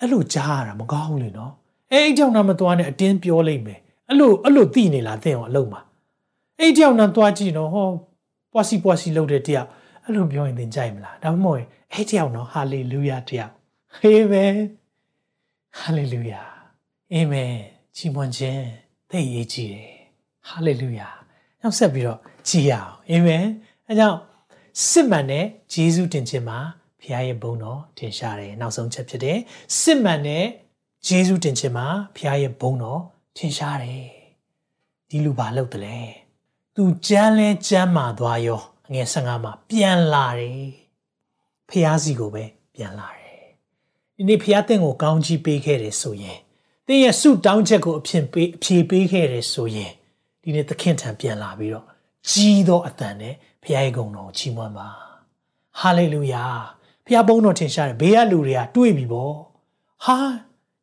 [0.01, 1.53] အဲ့လိုကြားရတာမကောင်းဘူးလေနော်
[1.91, 5.81] အဲအဲ့ကြောင့်တော့မသွားနဲ့အတင်းပြောလိုက်မယ်အဲ့လိုအဲ့လိုသိနေလားသိအောင်အလုပ်မှာ
[6.61, 7.89] အဲ့တယောက်တော့သွားကြည့်နော်ဟော
[8.53, 9.69] ပွားစီပွားစီလုပ်တဲ့တယောက်
[10.05, 13.53] အဲ့လိုပြောရင်သင်ကြိုက်မလားဒါမှမဟုတ်အဲ့တယောက်နော်ဟာလေလုယာတယောက်
[13.97, 14.45] ဟေးပဲ
[15.79, 16.41] ဟာလေလုယာ
[17.13, 17.55] အာမင်
[17.97, 18.65] ချီးမွမ်းခြင်း
[19.11, 19.94] သိရေးကြည့်တယ်
[20.49, 21.09] ဟာလေလုယာ
[21.61, 23.45] နောက်ဆက်ပြီးတော့ကြည်ရအောင်အာမင်
[23.89, 24.19] အဲကြောင့်
[24.89, 26.59] စစ်မှန်တဲ့ဂျေဇုတင်ခြင်းမှာ
[27.01, 29.39] ဖခင်ရဲ့ဘုန်းတော်ထင်ရှားတယ်နောက်ဆုံးချက်ဖြစ်တယ်
[29.81, 30.45] စစ်မှန်တဲ့
[31.07, 33.03] ဂျေဇုတင်ခြင်းမှာဖခင်ရဲ့ဘုန်းတော်
[33.37, 34.07] ထင်ရှားတယ်
[35.09, 35.99] ဒီလူဘာလုပ်တယ်လဲ
[36.77, 40.69] သူကြမ်းလဲကြမ်းမာသွားရောအငယ်15မှာပြန်လာတယ်
[41.69, 43.43] ဖခင်စီကိုပဲပြန်လာတယ်
[44.17, 46.39] ဒီနေ့ဖခင်တင့်ကိုကောင်းချီးပေးခဲ့တယ်ဆိုရင်
[46.87, 49.93] တင်းရဲ့ဆုတောင်းချက်ကိုအဖြစ်ပေးအဖြေပေးခဲ့တယ်ဆိုရင်
[50.45, 51.87] ဒီနေ့သခင်ထံပြန်လာပြီးတော့
[52.31, 54.89] ကြီးသောအတန်နဲ့ဖခင်ရဲ့ဂုဏ်တော်ကိုချီးမွမ်းပါ
[55.81, 56.45] ဟာလေလုယာ
[57.05, 59.35] ဖခင်ဘုန်းတော်ထင်ရှားတယ်ဘေးကလူတွေကတွေးပြီပေါ့
[60.05, 60.17] ဟာ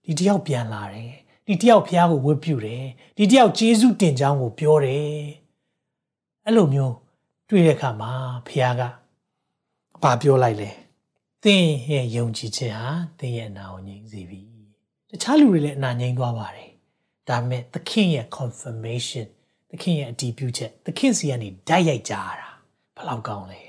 [0.06, 1.12] ဒီတယောက်ပြန်လာတယ်
[1.48, 2.86] ဒီတယောက်ဖခင်ကိုဝတ်ပြုတယ်
[3.18, 5.12] ဒီတယောက်ဂျေဇုတင်ကြောင်းကိုပြောတယ်
[6.46, 6.96] အဲ့လိုမျိုး
[7.50, 8.12] တွေ့တဲ့အခါမှာ
[8.46, 8.82] ဖခင်က
[10.04, 10.70] ဘာပြောလိုက်လဲ
[11.44, 14.42] သင်ရဲ့ယုံကြည်ခြင်းဟာသင်ရဲ့အနာကိုငြိမ်းစေပြီ
[15.10, 16.72] တခြားလူတွေလည်းအနာငြိမ်းသွားပါတယ်
[17.28, 19.28] ဒါပေမဲ့သခင်ရဲ့ confirmation
[19.72, 22.50] သခင်ရဲ့အတည်ပြုချက်သခင်စီကနေဓာတ်ရိုက်ကြရတာ
[22.96, 23.62] ဘယ်လောက်ကောင်းလဲ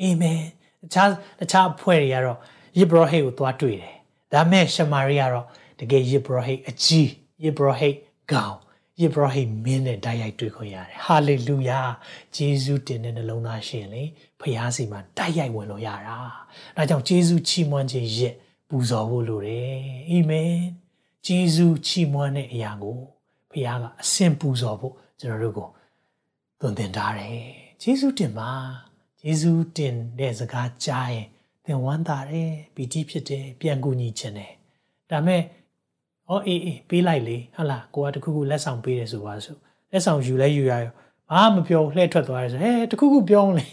[0.00, 0.40] အာမင်
[0.82, 1.08] တခြား
[1.40, 2.38] တခြားအဖွဲ့တွေကတော့
[2.78, 3.96] ယေဘရဟိတ်ကိုသွားတွေ့တယ်
[4.32, 5.46] ဒါပေမဲ့ရှမာရိကတော့
[5.80, 7.10] တကယ်ယေဘရဟိတ်အကြီး
[7.44, 7.96] ယေဘရဟိတ်
[8.32, 8.58] ကောင်း
[9.00, 11.80] ယေဘရဟိတ်မင်းနဲ့ဓာတ်ရိုက်တွေ့ခွင့်ရတယ်ဟာလေလုယာ
[12.36, 14.02] ဂျေဇုတင်တဲ့နှလုံးသားရှင်လေ
[14.40, 16.16] ဖခင်စီမှာဓာတ်ရိုက်ဝင်လို့ရတာ
[16.76, 18.34] ဒါကြောင့်ဂျေဇုချီးမွမ်းခြင်းရက်
[18.68, 19.74] ပူဇော်ဖို့လိုတယ်
[20.10, 20.54] အာမင်
[21.26, 22.98] ဂျေဇုချီးမွမ်းတဲ့အရာကို
[23.50, 25.68] ဖခင်ကအစင်ပူဇော်ဖို့ ကျွန်တော်တို့ကို
[26.60, 27.40] သွန်သင်ထားတယ်
[27.82, 28.50] ဂျေဇုတင်ပါ
[29.20, 31.26] ဂျေဇုတင်တဲ့စကားကြားရင်
[31.64, 34.52] သင်ဝမ်းသာတယ်ပီတိဖြစ်တယ်ပြန်ကူညီခြင်းတယ်
[35.10, 35.42] ဒါမဲ့
[36.26, 39.56] ဟောအေးအေးပေးလိုက်လေဟုတ်လားကိုကတခုခုလက်ဆောင်ပေးတယ်ဆိုပါဆို
[39.92, 40.92] လက်ဆောင်ယူလဲယူရရော
[41.30, 43.66] ဘာမပြောလှည့်ထွက်သွားရဲဆိုဟဲတခုခုပြောလေ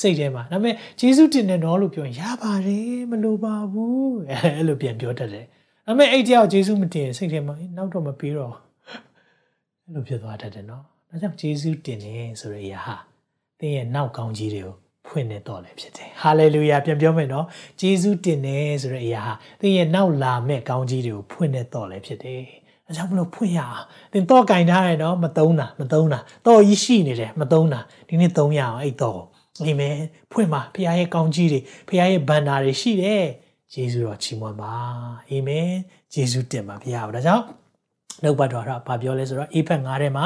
[0.00, 5.44] စိတ်ထဲမှာဒါပေမဲ့ဂျေဇုတင်တယ်နော်လို့ပြောရင်ရပါတယ်မလိုပါဘူးအဲ့လိုပြန်ပြောတတ်တယ်
[5.86, 8.54] ဒါပေမဲ့အဲ့တယောက်ဂျေဇုမတင်စိတ်ထဲမှာနောက်တော့မပေးတော့
[9.86, 12.96] အဲ့လိုဖြစ်သွားတတ်တယ်နော်ဒါကြောင့်ဂျေဇုတင်တယ်ဆိုရရဟာ
[13.58, 14.74] သင်ရဲ့နောက်ကောင်းကြီးတွေကို
[15.06, 17.46] ဖွင့်နေတော့လည်းဖြစ်တယ်ဟာလေလုယာပြန်ပြောမယ်နော်
[17.80, 22.42] ဂျေဇုတင်တယ်ဆိုတဲ့အရာဟာသင်ရဲ့နောက်လာမဲ့ကောင်းကြီးတွေကိုဖွင့်နေတော့လည်းဖြစ်တယ်
[22.86, 29.20] အဲကြောင့်မလို့ဖွင့်ရအောင်သင်တော့ကင်ထားတယ်နော်မသုံးတာမသုံးတာတော့ကြီးရှိနေတယ်မသုံးတာဒီနေ့သုံးရအောင်အဲ့တော့
[29.60, 29.96] အာမင်
[30.32, 33.24] ဖွင့်ပါဖခင်ရဲ့ကောင်းကြီးတွေဖခင်ရဲ့ဘန္နာတွေရှိတယ်
[33.72, 34.72] ဂျေဇုတော်ချီးမွမ်းပါ
[35.28, 35.70] အာမင်
[36.12, 37.44] ဂျေဇုတင်ပါဖခင်ဒါကြောင့်
[38.23, 40.25] နှုတ်ပတ်တော်တာဘာပြောလဲဆိုတော့အေဖက်9ထဲမှာ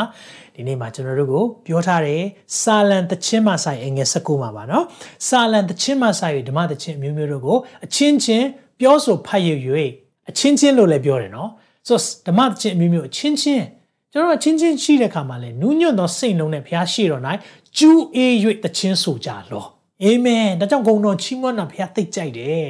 [0.55, 2.23] ဒီနေ့မှာကျွန်တော်တို့ကိုပြောထားတယ်
[2.61, 4.83] စာလံတချင်းမှဆိုင်အငယ်19မှာပါเนาะ
[5.27, 8.45] စာလံတချင်းမှဆိုင်ဓမ္မတချင်းအမျိုးမျိုးတို့ကိုအချင်းချင်း
[8.79, 9.49] ပြောဆိုဖတ်ရ၍
[10.29, 11.49] အချင်းချင်းလို့လည်းပြောတယ်เนาะ
[11.87, 13.65] ဆိုဓမ္မတချင်းအမျိုးမျိုးအချင်းချင်း
[14.11, 17.21] ကျွန်တော်အချင်းချင်းရှိတဲ့ခါမှာလဲနူးညွတ်သောစိတ်လုံးနဲ့ဘုရားရှိတော်၌
[17.77, 18.33] ကျူးအေး၍
[18.63, 19.65] တချင်းဆိုကြလော
[20.03, 22.69] အာမင်ဒါကြောင့်ဂုဏ်တော်ချီးမွမ်းတာဘုရားသိကြိုက်တယ်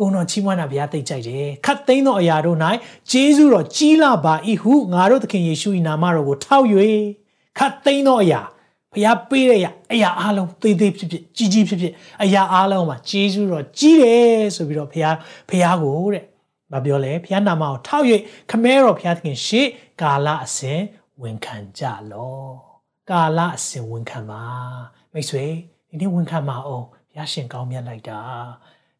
[0.00, 2.58] ဂုဏ်တော်ချီးမွမ်းတာဘုရားသိကြိုက်တယ်ခတ်သိမ်းသောအရာတို့၌
[3.10, 6.66] ဂျေဇုတော်ကြီးလာပါ၏ဟုငါတို့သခင်ယေရှု၏နာမတော်ကိုထောက်၍
[7.58, 8.40] ခတ်သိမ်းသောအရာ
[8.92, 11.92] ဘုရားပေးတဲ့အရာအရာအားလုံးသေးသေးဖြစ်ဖြစ်ကြီးကြီးဖြစ်ဖြစ်
[12.22, 15.16] အရာအားလုံးမှာဂျေဇုတော်ကြီးတယ်ဆိုပြီးတော့ဘုရား
[15.48, 16.24] ဘုရားကိုတဲ့
[16.72, 18.04] မပြောလဲဘုရားနာမကိုထောက်၍
[18.50, 19.66] ခမဲတော်ဘုရားသခင်ရှေ့
[20.02, 20.80] ကာလအစဉ်
[21.22, 22.48] ဝန်ခံကြလော
[23.10, 24.42] ကာလအစဉ်ဝန်ခံပါ
[25.12, 25.44] မိတ်ဆွေ
[25.88, 28.20] ဒီနေ့ဝန်ခံပါအောင်ဘုရားရှင်ကောင်းမြတ်လိုက်တာ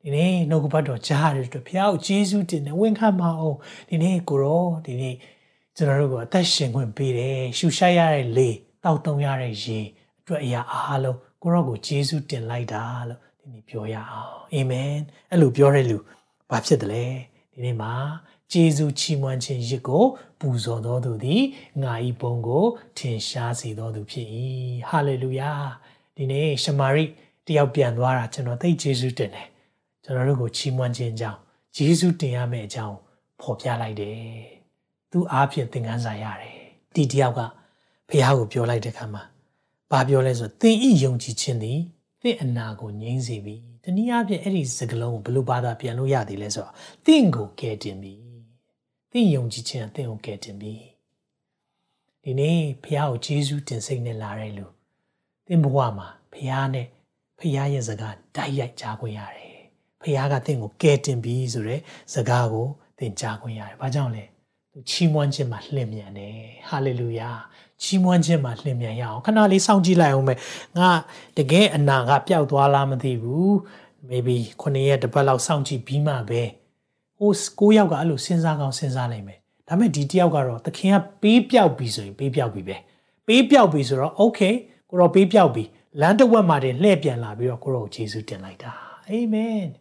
[0.03, 5.15] ဒီနေ့နှုတ်ကပတ်တော်ကြားရတဲ့အတွက်ဘုရားကိုကျေးဇူးတင်တယ်ဝန်ခံပါအောင်ဒီနေ့ကိုရောဒီနေ့
[5.77, 8.49] ကျွန်တော်တို့ကိုအသက်ရှင်ခွင့်ပေးတယ်ရှူရှိုက်ရတဲ့လေ
[8.85, 9.79] တောက်တုံရတဲ့ရေ
[10.21, 14.93] အတွက်အရာအားလုံးကိုရောကိုကျေးဇူးတင်လိုက်တာလို့ဒီနေ့ပြောရအောင်အာမင်
[15.31, 15.99] အဲ့လိုပြောတဲ့လူ
[16.51, 17.05] ဘာဖြစ်တယ်လဲ
[17.53, 17.95] ဒီနေ့မှာ
[18.53, 20.05] ကျေးဇူးချီးမွမ်းခြင်းရစ်ကို
[20.41, 21.43] ပူဇော်တော်သူသည်
[21.83, 22.65] ငါဤဘုံကို
[22.99, 24.27] ထင်ရှားစေတော်သူဖြစ်၏
[24.89, 25.53] ဟာလေလုယာ
[26.17, 27.05] ဒီနေ့ရှမာရိ
[27.47, 29.49] တယောက်ပြန်သွားတာကျွန်တော်သိကျေးဇူးတင်တယ်
[30.11, 31.39] ကျွန်တော်တို့ကိုချီးမွမ်းခြင်းအကြောင်း
[31.77, 32.97] ယေရှုတင်ရမယ့်အကြောင်း
[33.41, 34.19] ဖော်ပြလိုက်တယ်။
[35.11, 36.59] သူအားဖြင့်သင်ခန်းစာရတယ်။
[36.95, 37.41] ဒီတယောက်က
[38.09, 39.23] ဖះကိုပြောလိုက်တဲ့အခါမှာ
[39.91, 41.79] ဘာပြောလဲဆိုသင်ဤယုံကြည်ခြင်းသည်
[42.23, 46.75] သင်အနာကိုငြိမ်းစေပြီ။တနည်းအားဖြင့်အဲ့ဒီစကားလုံးကိုဘယ်လိုဘာသာပြန်လို့ရသည်လဲဆိုတော့
[47.07, 48.15] သင်ကိုကယ်တင်ပြီ။
[49.13, 50.75] သင်ယုံကြည်ခြင်းကသင်ကိုကယ်တင်ပြီ။
[52.23, 54.67] ဒီနေ့ဖះကိုယေရှုတင်စိတ်နဲ့လာတဲ့လူ
[55.47, 56.87] သင်ဘဝမှာဖះနဲ့
[57.39, 59.50] ဖះရဲ့စကားတိုက်ရိုက်ကြားခွင့်ရတယ်
[60.03, 61.81] ဖခင်ကတင့်ကိုကယ်တင်ပြီဆိုတဲ့
[62.15, 62.67] စကားကို
[62.99, 64.25] သင်ကြားခွင့်ရတယ်။ဘာကြောင့်လဲ။
[64.73, 66.35] သူချီးမွမ်းခြင်းမှာလျင်မြန်တယ်။
[66.69, 67.31] ဟာလေလုယာ။
[67.83, 70.39] ချီးမွမ်းခြင်းမှာလျင်မြန်ရအောင်ခဏလေးစောင့်ကြည့်လိုက်အောင်မယ်။
[70.79, 70.91] ငါ
[71.39, 73.51] တကယ်အနာကပျောက်သွားလားမသိဘူး။
[74.11, 76.43] maybe ခုနှစ်ရက်တစ်ပတ်လောက်စောင့်ကြည့်ပြီးမှပဲ။
[77.19, 79.39] ဟိုကိုယောက်ကအဲ့လိုစဉ်းစားကောင်းစဉ်းစားနိုင်မယ်။
[79.69, 82.77] ဒါပေမဲ့ဒီတယောက်ကတော့သခင်ကပေးပြောက်ပြီဆိုရင်ပေးပြောက်ပြီပဲ။
[83.27, 84.55] ပေးပြောက်ပြီဆိုတော့ okay
[84.91, 85.65] ကိုတော့ပေးပြောက်ပြီ။
[86.01, 88.73] လမ်းတစ်ဝက်မှာတင်လှည့်ပြန်လာပြီးတော့ကိုရောကိုယေရှုတင်လိုက်တာ။
[89.09, 89.69] အာမင်။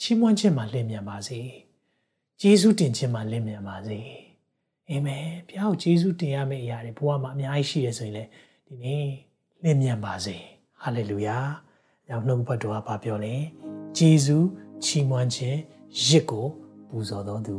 [0.00, 1.40] ချီးမွမ်းခြင်းမှာလင့်မြန်ပါစေ။
[2.42, 3.98] ယေရှုတင်ခြင်းမှာလင့်မြန်ပါစေ။
[4.88, 8.24] အာမင်။ဘုရားကိုယေရှုတင်ရမယ့်အရာတွေဘဝမှာအများကြီးရှိရဆိုရင်လေ
[8.66, 9.06] ဒီနေ့
[9.62, 10.36] လင့်မြန်ပါစေ။
[10.82, 11.38] ဟာလေလုယာ။
[12.08, 13.34] နောက်နှုတ်ဘတ်တော်ကပြောလဲ။
[13.98, 14.38] ယေရှု
[14.84, 15.58] ချီးမွမ်းခြင်း
[16.06, 16.46] ရစ်ကို
[16.88, 17.56] ပူဇော်တော်သူ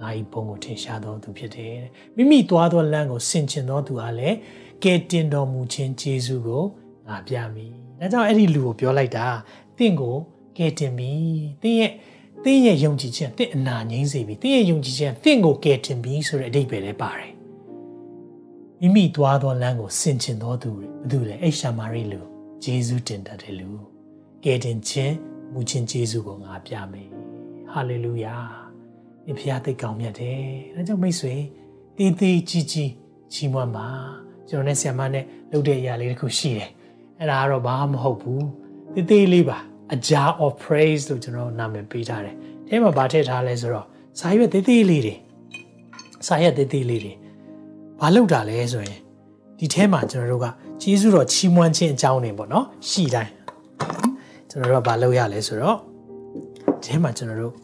[0.00, 1.76] ငါ၏ဘုံကိုထင်ရှားတော်သူဖြစ်တယ်။
[2.16, 4.36] မိမိသွားသောလမ်းကိုဆင်ခြင်တော်သူအားလည်း
[4.84, 6.62] ကဲတင်တော်မူခြင်းယေရှုကို
[7.08, 9.26] ငါပြမည်။ဒါကြောင့်အဲ့ဒီလူကိုပြောလိုက်တာ
[9.78, 10.16] တင့်ကို
[10.58, 11.12] ကယ်တင်ပြီ။
[11.62, 11.92] သင်ရဲ့
[12.44, 17.32] သင်ရဲ့ယုံကြည်ခြင်းသင်အနာငြိမ်းစေပြီ။သင်ရဲ့ယုံကြည်ခြင်းသင်ကိုကယ်တင်ပြီဆိုတဲ့အဓိပ္ပာယ်လည်းပါတယ်။
[18.80, 22.20] မိမိသွားသောလမ်းကိုဆင်ခြင်တော်သူဘယ်သူလဲအိရှာမာရိလူ
[22.62, 23.68] ဂျေဇုတင်တတ်တယ်လူ
[24.44, 25.14] ကယ်တင်ခြင်း
[25.52, 27.08] မူခြင်းဂျေဇုကိုငါပြမယ်။
[27.70, 28.36] ဟာလေလုယာ။
[29.24, 30.40] ဒီဖခင်သိကောင်းမြတ်တယ်။
[30.74, 31.34] ဒါကြောင့်မိတ်ဆွေ
[31.96, 32.90] တည်တည်ကြီးကြီး
[33.32, 33.86] ချီးမွမ်းပါ။
[34.48, 36.70] ကျွန်တော်နဲ့ဆ iam နဲ့လုပ်တဲ့အရာလေးတစ်ခုရှိတယ်။
[37.18, 38.42] အဲ့ဒါကတော့ဘာမှမဟုတ်ဘူး။
[38.94, 39.58] တည်တည်လေးပါ
[39.94, 42.34] a jar of praise လို့ကျွန်တော်နာမည်ပေးထားတယ်။
[42.68, 43.86] အဲမှာဗာထည့်ထားလဲဆိုတော့
[44.18, 45.14] စာရွက်သေးသေးလေးတွေ
[46.26, 47.12] စာရွက်သေးသေးလေးတွေ
[48.00, 48.98] ဘာလုပ်တာလဲဆိုရင်
[49.58, 50.46] ဒီထဲမှာကျွန်တော်တို့က
[50.82, 53.32] ကျေးဇူးတော်ချီးမွမ်းခြင်းအကြောင်းတွေပေါ့နော်ရှိတိုင်း
[54.50, 55.76] ကျွန်တော်တို့ကဘာလုပ်ရလဲဆိုတော့
[56.82, 57.54] ဒီထဲမှာကျွန်တော်တို့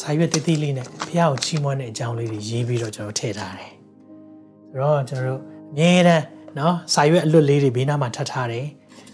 [0.00, 3.72] စာရွက်သေးသေးလေးနဲ့ဘုရားကိုချီးမွမ်းတဲ့အကြောင်းလေးတွေရေးပြီးတော့ကျွန်တော်ထည့်ထားတယ်။
[4.70, 5.40] ဆိုတော့ကျွန်တော်တို့
[5.70, 6.24] အမြဲတမ်း
[6.58, 8.66] နော်စာရွက်အလွတ်လေးတွေဘေးနားမှာထပ်ထားတယ်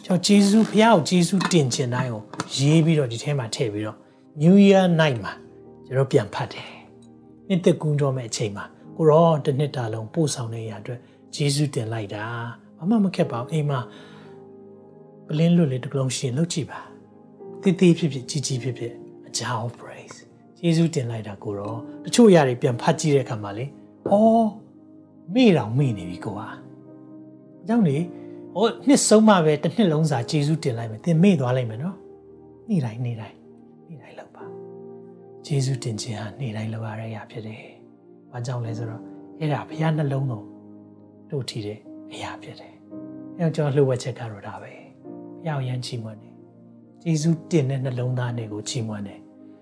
[0.05, 2.23] ကျွန်တော်ဂျေဇုဘုရားကိုဂျေဇုတင်ခြင်းတိုင်းကို
[2.57, 3.99] ရေးပြီးတော့ဒီထဲမှာထည့်ပြီးတော့
[4.43, 5.33] New Year night မှာ
[5.87, 6.69] ကျွန်တော်ပြန်ဖတ်တယ်။
[7.49, 8.65] နှစ်သက်ကူးတော့မဲ့အချိန်မှာ
[8.97, 11.01] ကိုရောတစ်နှစ်တာလုံးပို့ဆောင်တဲ့အရာအတွက်
[11.35, 12.25] ဂျေဇုတင်လိုက်တာ
[12.79, 13.81] ဘာမှမခက်ပါဘူးအိမ်မှာ
[15.29, 16.81] ပလင်းလွတ်လေးတစ်ကလုံးရှင်လုပ်ကြည့်ပါ။
[17.63, 18.93] တည်တည်ဖြစ်ဖြစ်ကြီးကြီးဖြစ်ဖြစ်
[19.29, 20.17] အကြောင်း praise
[20.61, 21.75] ဂျေဇုတင်လိုက်တာကိုရော
[22.05, 23.65] တချို့အရာတွေပြန်ဖတ်ကြည့်တဲ့အခါမှာလေ
[24.11, 24.49] အော်
[25.35, 26.49] မေ့တော့မေ့နေပြီကိုဟာ။
[27.63, 27.99] အကြောင်းလေ
[28.55, 31.97] ဟိုနှစ်ဆုံးမှပဲတစ်နှစ်လုံးစာဂျေဇုတင်လိုက်မယ်သင်မေ့သွားလိုက်မယ်နော်
[32.69, 33.37] နေ့တိုင်းနေ့တိုင်း
[33.89, 34.45] နေ့တိုင်းလောက်ပါ
[35.47, 37.63] ဂျေဇုတင်ခြင်းဟာနေ့တိုင်းလောက်ရတဲ့အရာဖြစ်တယ်။
[38.33, 39.03] ဘာကြောင့်လဲဆိုတော့
[39.39, 40.45] အဲ့ဒါဘုရားနှလုံးတော်
[41.31, 41.79] တို့ထီတဲ့
[42.13, 42.73] အရာဖြစ်တယ်။
[43.39, 44.73] အဲကြောင့်လှုပ်ဝက်ချက်ကတော့ဒါပဲ။
[45.43, 46.35] ဘုရားရန်ချီးမွမ်းတယ်။
[47.03, 49.21] ဂျေဇုတင်တဲ့နှလုံးသားနဲ့ကိုချီးမွမ်းတယ်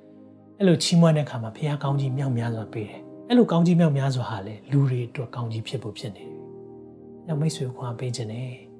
[0.58, 6.40] ။အဲ့လိုချီးမွမ်းတဲ့အခါမှာဘုရားကောင်းကြီးမြောက်များစွာပေးတယ်။အဲ့လိုကောင်းကြီးမြောက်များစွာဟာလေလူတွေအတွက်ကောင်းကြီးဖြစ်ဖို့ဖြစ်နေတယ်။
[7.26, 8.71] နောက်မိတ်ဆွေခွာပေးခြင်းနဲ့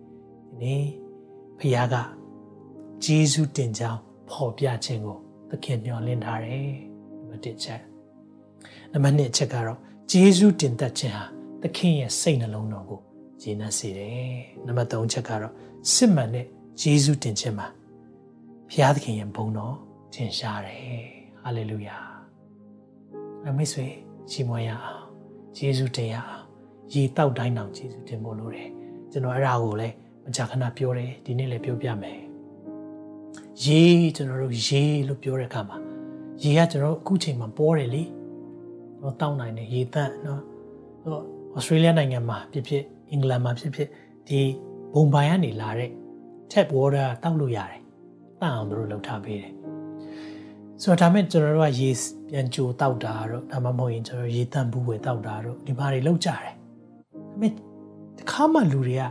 [0.53, 0.82] ဒီနေ့
[1.59, 1.96] ဖခင်က
[3.05, 4.00] ဂျေဇုတင်ကြောင်း
[4.30, 5.18] ဖော်ပြခြင်းကို
[5.50, 6.70] သခင်မျှော်လင့်ထားတယ်
[7.20, 7.80] နံပါတ်1ချက်
[8.92, 9.78] နံပါတ်2ချက်ကတော့
[10.11, 11.24] ဂျေဇုတင်သက်ခြင်းဟာ
[11.62, 13.00] သခင်ရဲ့စိတ်နှလုံးတော်ကို
[13.42, 14.34] ဂျေနပ်စေတယ်
[14.66, 15.53] နံပါတ်3ချက်ကတော့
[15.92, 16.46] စစ်မှန်တဲ့
[16.80, 17.68] ဂျေဇုတင်ခြင်းမှာ
[18.70, 19.76] ဘုရားသခင်ရဲ့ဘုန်းတော်
[20.14, 20.78] ထင်ရှားတယ်
[21.42, 21.96] ဟာလေလုယာ
[23.46, 23.86] အမိတ်ဆွေ
[24.30, 25.03] ချီးမွမ်းရအောင်
[25.57, 26.44] ဂျေဇုတင်ရအောင်
[26.92, 28.68] ရေတောက်တိုင်းအောင်ဂျေဇုတင်ဖို့လိုတယ်
[29.11, 29.94] ကျွန်တော်အဲ့ဒါကိုလည်း
[30.24, 32.18] မကြာခဏပြောတယ်ဒီနေ့လည်းပြောပြမယ်
[33.64, 35.78] ရေးကျွန်တော်တို့ရေးလို့ပြောတဲ့အခါမှာ
[36.42, 38.02] ရေကကျွန်တော်အခုချိန်မှာပေါ်တယ်လေ
[39.00, 40.42] တော့တောင်းနိုင်တယ်ရေတန့်နော်
[41.04, 41.22] တော့
[41.54, 43.88] ဩစတြေးလျနိုင်ငံမှာဖြစ်ဖြစ်အင်္ဂလန်မှာဖြစ်ဖြစ်
[44.28, 44.40] ဒီ
[44.94, 45.90] ဘုံပိုင်ကနေလာတဲ့
[46.50, 47.80] tap water တောက်လို့ရတယ်
[48.40, 49.52] တန့်အောင်တို့လုပ်ထားပေးတယ်
[50.82, 51.90] ဆိုတော့ဒါမဲ့ကျွန်တော်တို့ကရေ
[52.28, 56.52] ပြန်ကြိုတောက်တာတော့ဒါမှမဟုတ်ရင်ကျွန်တော်ရေတန့်ဘူးဝယ်တောက်တာတော့ဒီမှာတွေလောက်ကြတယ်
[57.30, 57.52] ဒါမဲ့
[58.18, 59.02] တခါမှလူတွေက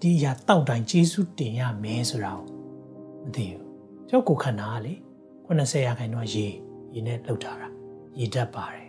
[0.00, 2.46] ဒီအရာတောက်တိုင်းကျေးဇူးတင်ရမယ်ဆိုတာကို
[3.24, 3.64] မသိဘူး
[4.08, 4.94] ကျောက်ကိုခန္ဓာကလေ
[5.46, 6.46] 80ရာခိုင်နှုန်းရေ
[6.94, 7.68] ရေနဲ့လှုပ်ထားတာ
[8.20, 8.88] ရေဓာတ်ပါတယ်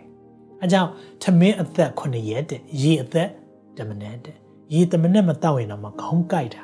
[0.60, 0.90] အဲကြောင့်
[1.22, 3.28] ထမင်းအသက်9ရက်တဲ့ရေအသက်
[3.76, 4.36] 10မိနစ်တဲ့
[4.74, 6.62] ရေ10မိနစ်မတောက်ရင်တော့မခေါင်းကိုက်တာ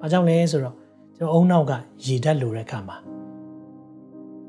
[0.00, 0.76] ဘာကြောင့်လဲဆိုတော့
[1.16, 1.72] ကျွန်တော်အုံနောက်က
[2.06, 2.96] ရေဓာတ်လိုတဲ့ခါမှာ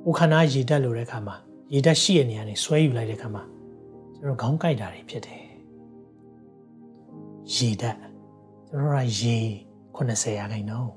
[0.03, 1.35] ဟိုခန္ဓာရေဓာတ်လိုတဲ့ခါမှာ
[1.73, 3.43] ရေဓာတ်ရှိတဲ့နေရာနေဆွဲယူလိုက်တဲ့ခါမှာ
[4.15, 5.43] ကျွန်တော်ခေါင်းကိုက်တာတွေဖြစ်တယ်
[7.55, 8.08] ရေဓာတ်
[8.71, 9.37] ကျွန်တော်ကရေ
[9.95, 10.91] 80ရာခိုင်နှုန်း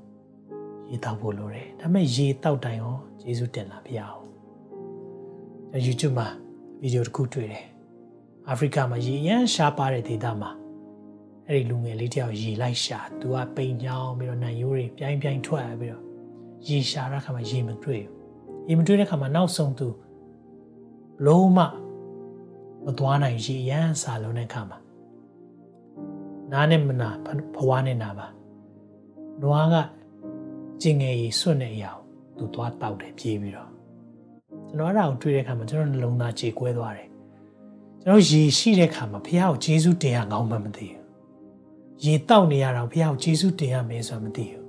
[0.89, 2.95] ရေတောက်ဖို့လိုတယ်ဒါပေမဲ့ရေတောက်တိုင်းရော
[3.25, 4.21] ယေရှုတင်လာပြအောင်
[5.71, 6.27] ကျွန်တော် YouTube မှာ
[6.81, 7.65] ဗီဒီယိုတစ်ခုတွေ့တယ်
[8.49, 10.51] အာဖရိကမှာရေအရန်ရှားပါတဲ့ဒေသမှာ
[11.47, 16.03] အဲ့ဒီလူငယ်လေးတယောက်ရေလိုက်ရှာသူကပိန်ချောင်းပြီးတော့နံရိုးတွေပြိုင်ပြိုင်ထွက်ပြီးတော့
[16.67, 19.87] ရေရှာတဲ့ခါမှာရေမတွေ့ဘူးရေမတွေ့တဲ့ခါမှာနောက်ဆုံးသူ
[21.25, 21.59] လုံးမ
[22.85, 24.82] မသွားနိုင်ရေအရန်စာလုံးတဲ့ခါမှာ
[26.51, 27.09] နားနဲ့မနာ
[27.55, 28.27] ဘဝနဲ့နာပါ
[29.41, 29.75] နွားက
[30.81, 32.03] ကျင်ငယ်ကြီးစွန့်တဲ့အရာကို
[32.37, 33.69] သူသွားတောက်တယ်ပြေးပြီးတော့
[34.67, 37.07] ကျွန်တော်အဲ့ဒါကိုတွေ့တဲ့အခါမှာကျွန်တော်နှလုံးသားကြေကွဲသွားတယ်
[38.01, 41.03] ကျွန်တော်ရေရှိတဲ့အခါမှာဘုရားကိုယေရှုတင်ရကောင်းမှမသိဘူး
[42.05, 44.63] ရေတောက်နေရတော့ဘုရားကိုယေရှုတင်ရမယ်ဆိုတာမသိဘူး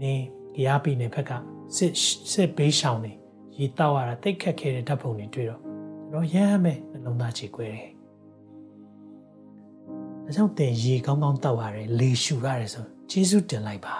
[0.00, 0.14] ဒီ
[0.56, 1.30] ကြားပြီနေဘက်က
[1.76, 1.92] စစ်
[2.32, 3.12] စစ်ဘေးရှောင်နေ
[3.56, 7.93] ရေတောက်ရတာတိတ်ခက်ခဲတဲ့ဓာတ်ပုံတွေတွေ့တော့ကျွန်တော်ရမ်းမယ်နှလုံးသားကြေကွဲတယ်
[10.24, 13.96] ဒါကြောင့်တင်ရေကောင်းကောင်းတောက်ရတယ်လေရှူရတယ်ဆိုယေရှုတင်လိုက်ပါ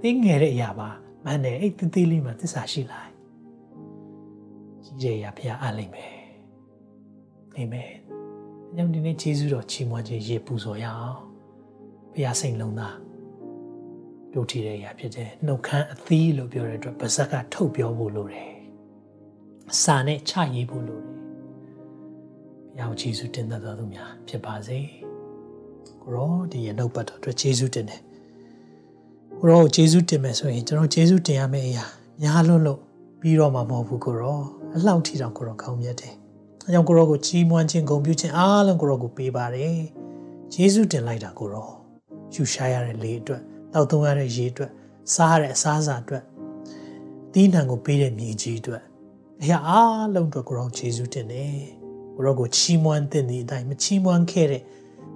[0.00, 0.88] သိငယ်တဲ့အရာပါ
[1.24, 3.12] မှန်တယ်အဲ့တသေးလေးမှာသစ္စာရှိလိုက်
[4.84, 6.12] ကြီးတဲ့အရာဘုရားအားလိမ့်မယ်
[7.56, 7.90] အာမင်
[8.70, 11.18] အကြောင်းဒီနေ့ယေရှုတော်ချီးမွမ်းခြင်းရေပူဇော်ရအောင်
[12.12, 12.96] ဘုရားစိတ်လုံးသား
[14.34, 18.52] တို့ထီတဲ့အရာဖြစ်တယ်နှုတ်ခမ်းအသီးလို့ပြောတဲ့အတွက်ပါဇက်ကထုတ်ပြောဖို့လိုတယ်
[19.82, 21.14] စာနဲ့ချရေးဖို့လိုတယ်
[22.76, 25.05] ဘုရားယေရှုတင်တော်သူများဖြစ်ပါစေ
[26.06, 28.00] ကိုရောဒီရနှုတ်ပတ်တော်အတွက်ယေရှုတင်တယ်
[29.40, 31.84] ကိုရောဂျေဇုတင်မယ်ဆိုရင်ကျွန်တော်ဂျေဇုတင်ရမယ့်အရာ
[32.20, 32.80] များလွန်းလို့
[33.20, 34.40] ပြီးတော့မှမဟုတ်ဘူးကိုရော
[34.74, 36.12] အလောက်ထီတောင်ကိုရောကောင်းမြတ်တယ်။
[36.66, 39.78] အဲကြောင့်ကိုရောကိုကြီးမွမ်းခြင်းဂုဏ်ပြုခြင်းအားလုံးကိုရောကိုပေးပါတယ်။
[40.52, 41.66] ဂျေဇုတင်လိုက်တာကိုရော
[42.34, 43.42] ယူရှားရတဲ့လေအတွက်
[43.72, 44.70] တောက်သုံးရတဲ့ရေအတွက်
[45.14, 46.22] စားရတဲ့အစားအစာအတွက်
[47.32, 48.82] တီးနှံကိုပေးတဲ့မြေကြီးအတွက်
[49.42, 51.56] အရာအားလုံးအတွက်ကိုရောဂျေဇုတင်တယ်။
[52.14, 54.62] ကိုရောကိုချီးမွမ်းတဲ့ဒီအတိုင်းမချီးမွမ်းခဲ့တဲ့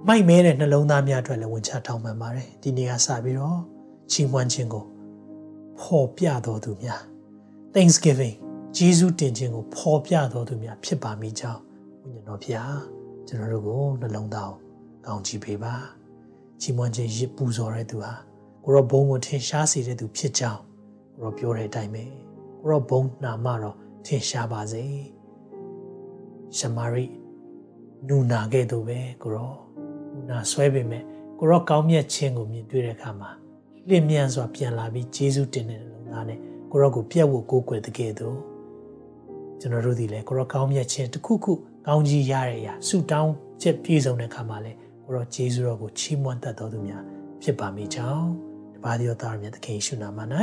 [0.07, 3.59] မိုက်မဲတဲ့နှလုံးသားများအတွက်လည်းဝင်ချထောင်းပန်ပါတယ်။ဒီနေ့ကစပြီးတော့
[4.11, 4.85] ချီးမွမ်းခြင်းကို
[5.79, 7.01] ဖော်ပြတော်သူများ
[7.73, 8.35] Thanksgiving
[8.77, 11.61] ဂျေဇုတင်ခြင်းကိုဖော်ပြတော်သူများဖြစ်ပါမိကြောင်း
[12.01, 12.75] ဝိညာဉ်တော်ဖျား
[13.27, 14.51] ကျွန်တော်တို့ကိုနှလုံးသား
[15.05, 15.73] ကောင်းချီးပေးပါ
[16.61, 18.13] ချီးမွမ်းခြင်းရစ်ပူဇော်တဲ့သူဟာ
[18.63, 20.61] ကိုရောဘုံကိုထင်ရှားစေတဲ့သူဖြစ်ကြောင်း
[21.13, 22.03] ကိုရောပြောတဲ့အတိုင်းပဲ
[22.59, 23.75] ကိုရောဘုံနာမတော့
[24.05, 24.83] ထင်ရှားပါစေ
[26.57, 27.05] ရှမာရိ
[28.07, 29.60] နူနာခဲ့သူပဲကိုရော
[30.31, 31.03] နူနာဆွဲပေမဲ့
[31.39, 33.29] ကိုရောကောင်းမြတ်ခြင်းကိုမြင်တွေ့တဲ့အခါမှာ
[33.89, 36.39] လင့်မြန်စွာပြန်လာပြီးဂျေဇုတင်တဲ့လုံသားနဲ့
[36.71, 38.37] ကိုရောကိုပြတ်ဖို့ကိုးကွယ်တဲ့ကဲ့သို့
[39.59, 41.53] ကျွန်တော်တို့ဒီလေကိုရောကောင်းမြတ်ခြင်းတစ်ခုခု
[41.87, 44.71] ကောင်းကြီးရတဲ့အရာဆုတောင်းချက်ပြည့်စုံတဲ့အခါမှာလေ
[45.03, 47.03] ကိုရောဂျေဇုတော်ကိုချီးမွမ်းတတ်တော်သူများ
[47.41, 48.27] ဖြစ်ပါမိကြောင်း
[48.75, 50.19] တပါးသောသားမြတ်သခင်ရှုနာမ၌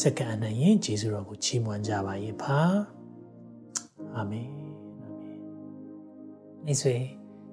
[0.00, 2.58] စက္ကအနံရင်ဂျေဇုတော်ကိုချီးမွမ်းကြပါ၏ပါ
[4.14, 5.38] အာမင်အာမင်
[6.64, 6.94] မိတ်ဆွေ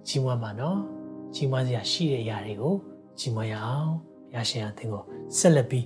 [0.08, 0.95] ချီးမွမ်းပါနော်
[1.36, 2.74] ချီးမွမ်းစရာရှိတဲ့အရာတွေကို
[3.20, 3.92] ချီးမွမ်းရအောင်
[4.36, 5.04] ရရှင်အသင်ကို
[5.38, 5.86] ဆက်လက်ပြီး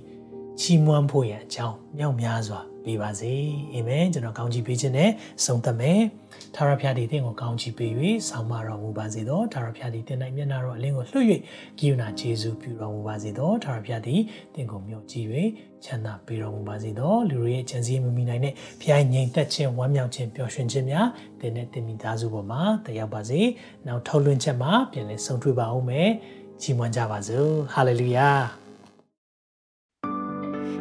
[0.60, 3.34] ချီးမွမ်းဖို့ရန်အကြောင်းမြောက်များစွာပေးပါစေ
[3.74, 5.10] အာမင်ကျွန်တော်ကောင်းချီးပေးခြင်းနဲ့
[5.44, 6.00] ဆုံးသက်မယ်
[6.54, 7.90] ထာဝရဘုရားဒီသင်ကိုကောင်းချီးပေး၍
[8.28, 11.26] ဆောင်းမတော်မူပါစေသောထာဝရဘုရားဒီသင်၌မျက်နာတော်အလင်းကိုလွှတ်၍
[11.78, 14.16] ဂိယနာခြေဆုပြုတော်မူပါစေသောထာဝရဘုရားဒီ
[14.54, 15.26] သင်ကိုမြှောက်ကြည့်၍
[15.84, 21.08] ချမ်းသာပေးတော်မူပါစေသောလူတွေရဲ့ဉာဏ်စည်းမမိနိုင်တဲ့ဘုရားငြိမ်သက်ခြင်းဝမ်းမြောက်ခြင်းပျော်ရွှင်ခြင်းများ
[21.40, 23.40] သင်နဲ့တင်မိသားစုပေါ်မှာတက်ရောက်ပါစေ
[23.86, 26.10] နောက်ထုတ်လွှင့်ချက်မှာပြန်လည်ဆုံတွေ့ပါဦးမယ်
[26.62, 28.30] ချီးမွမ်းကြပါစို့ဟာလေလုယာ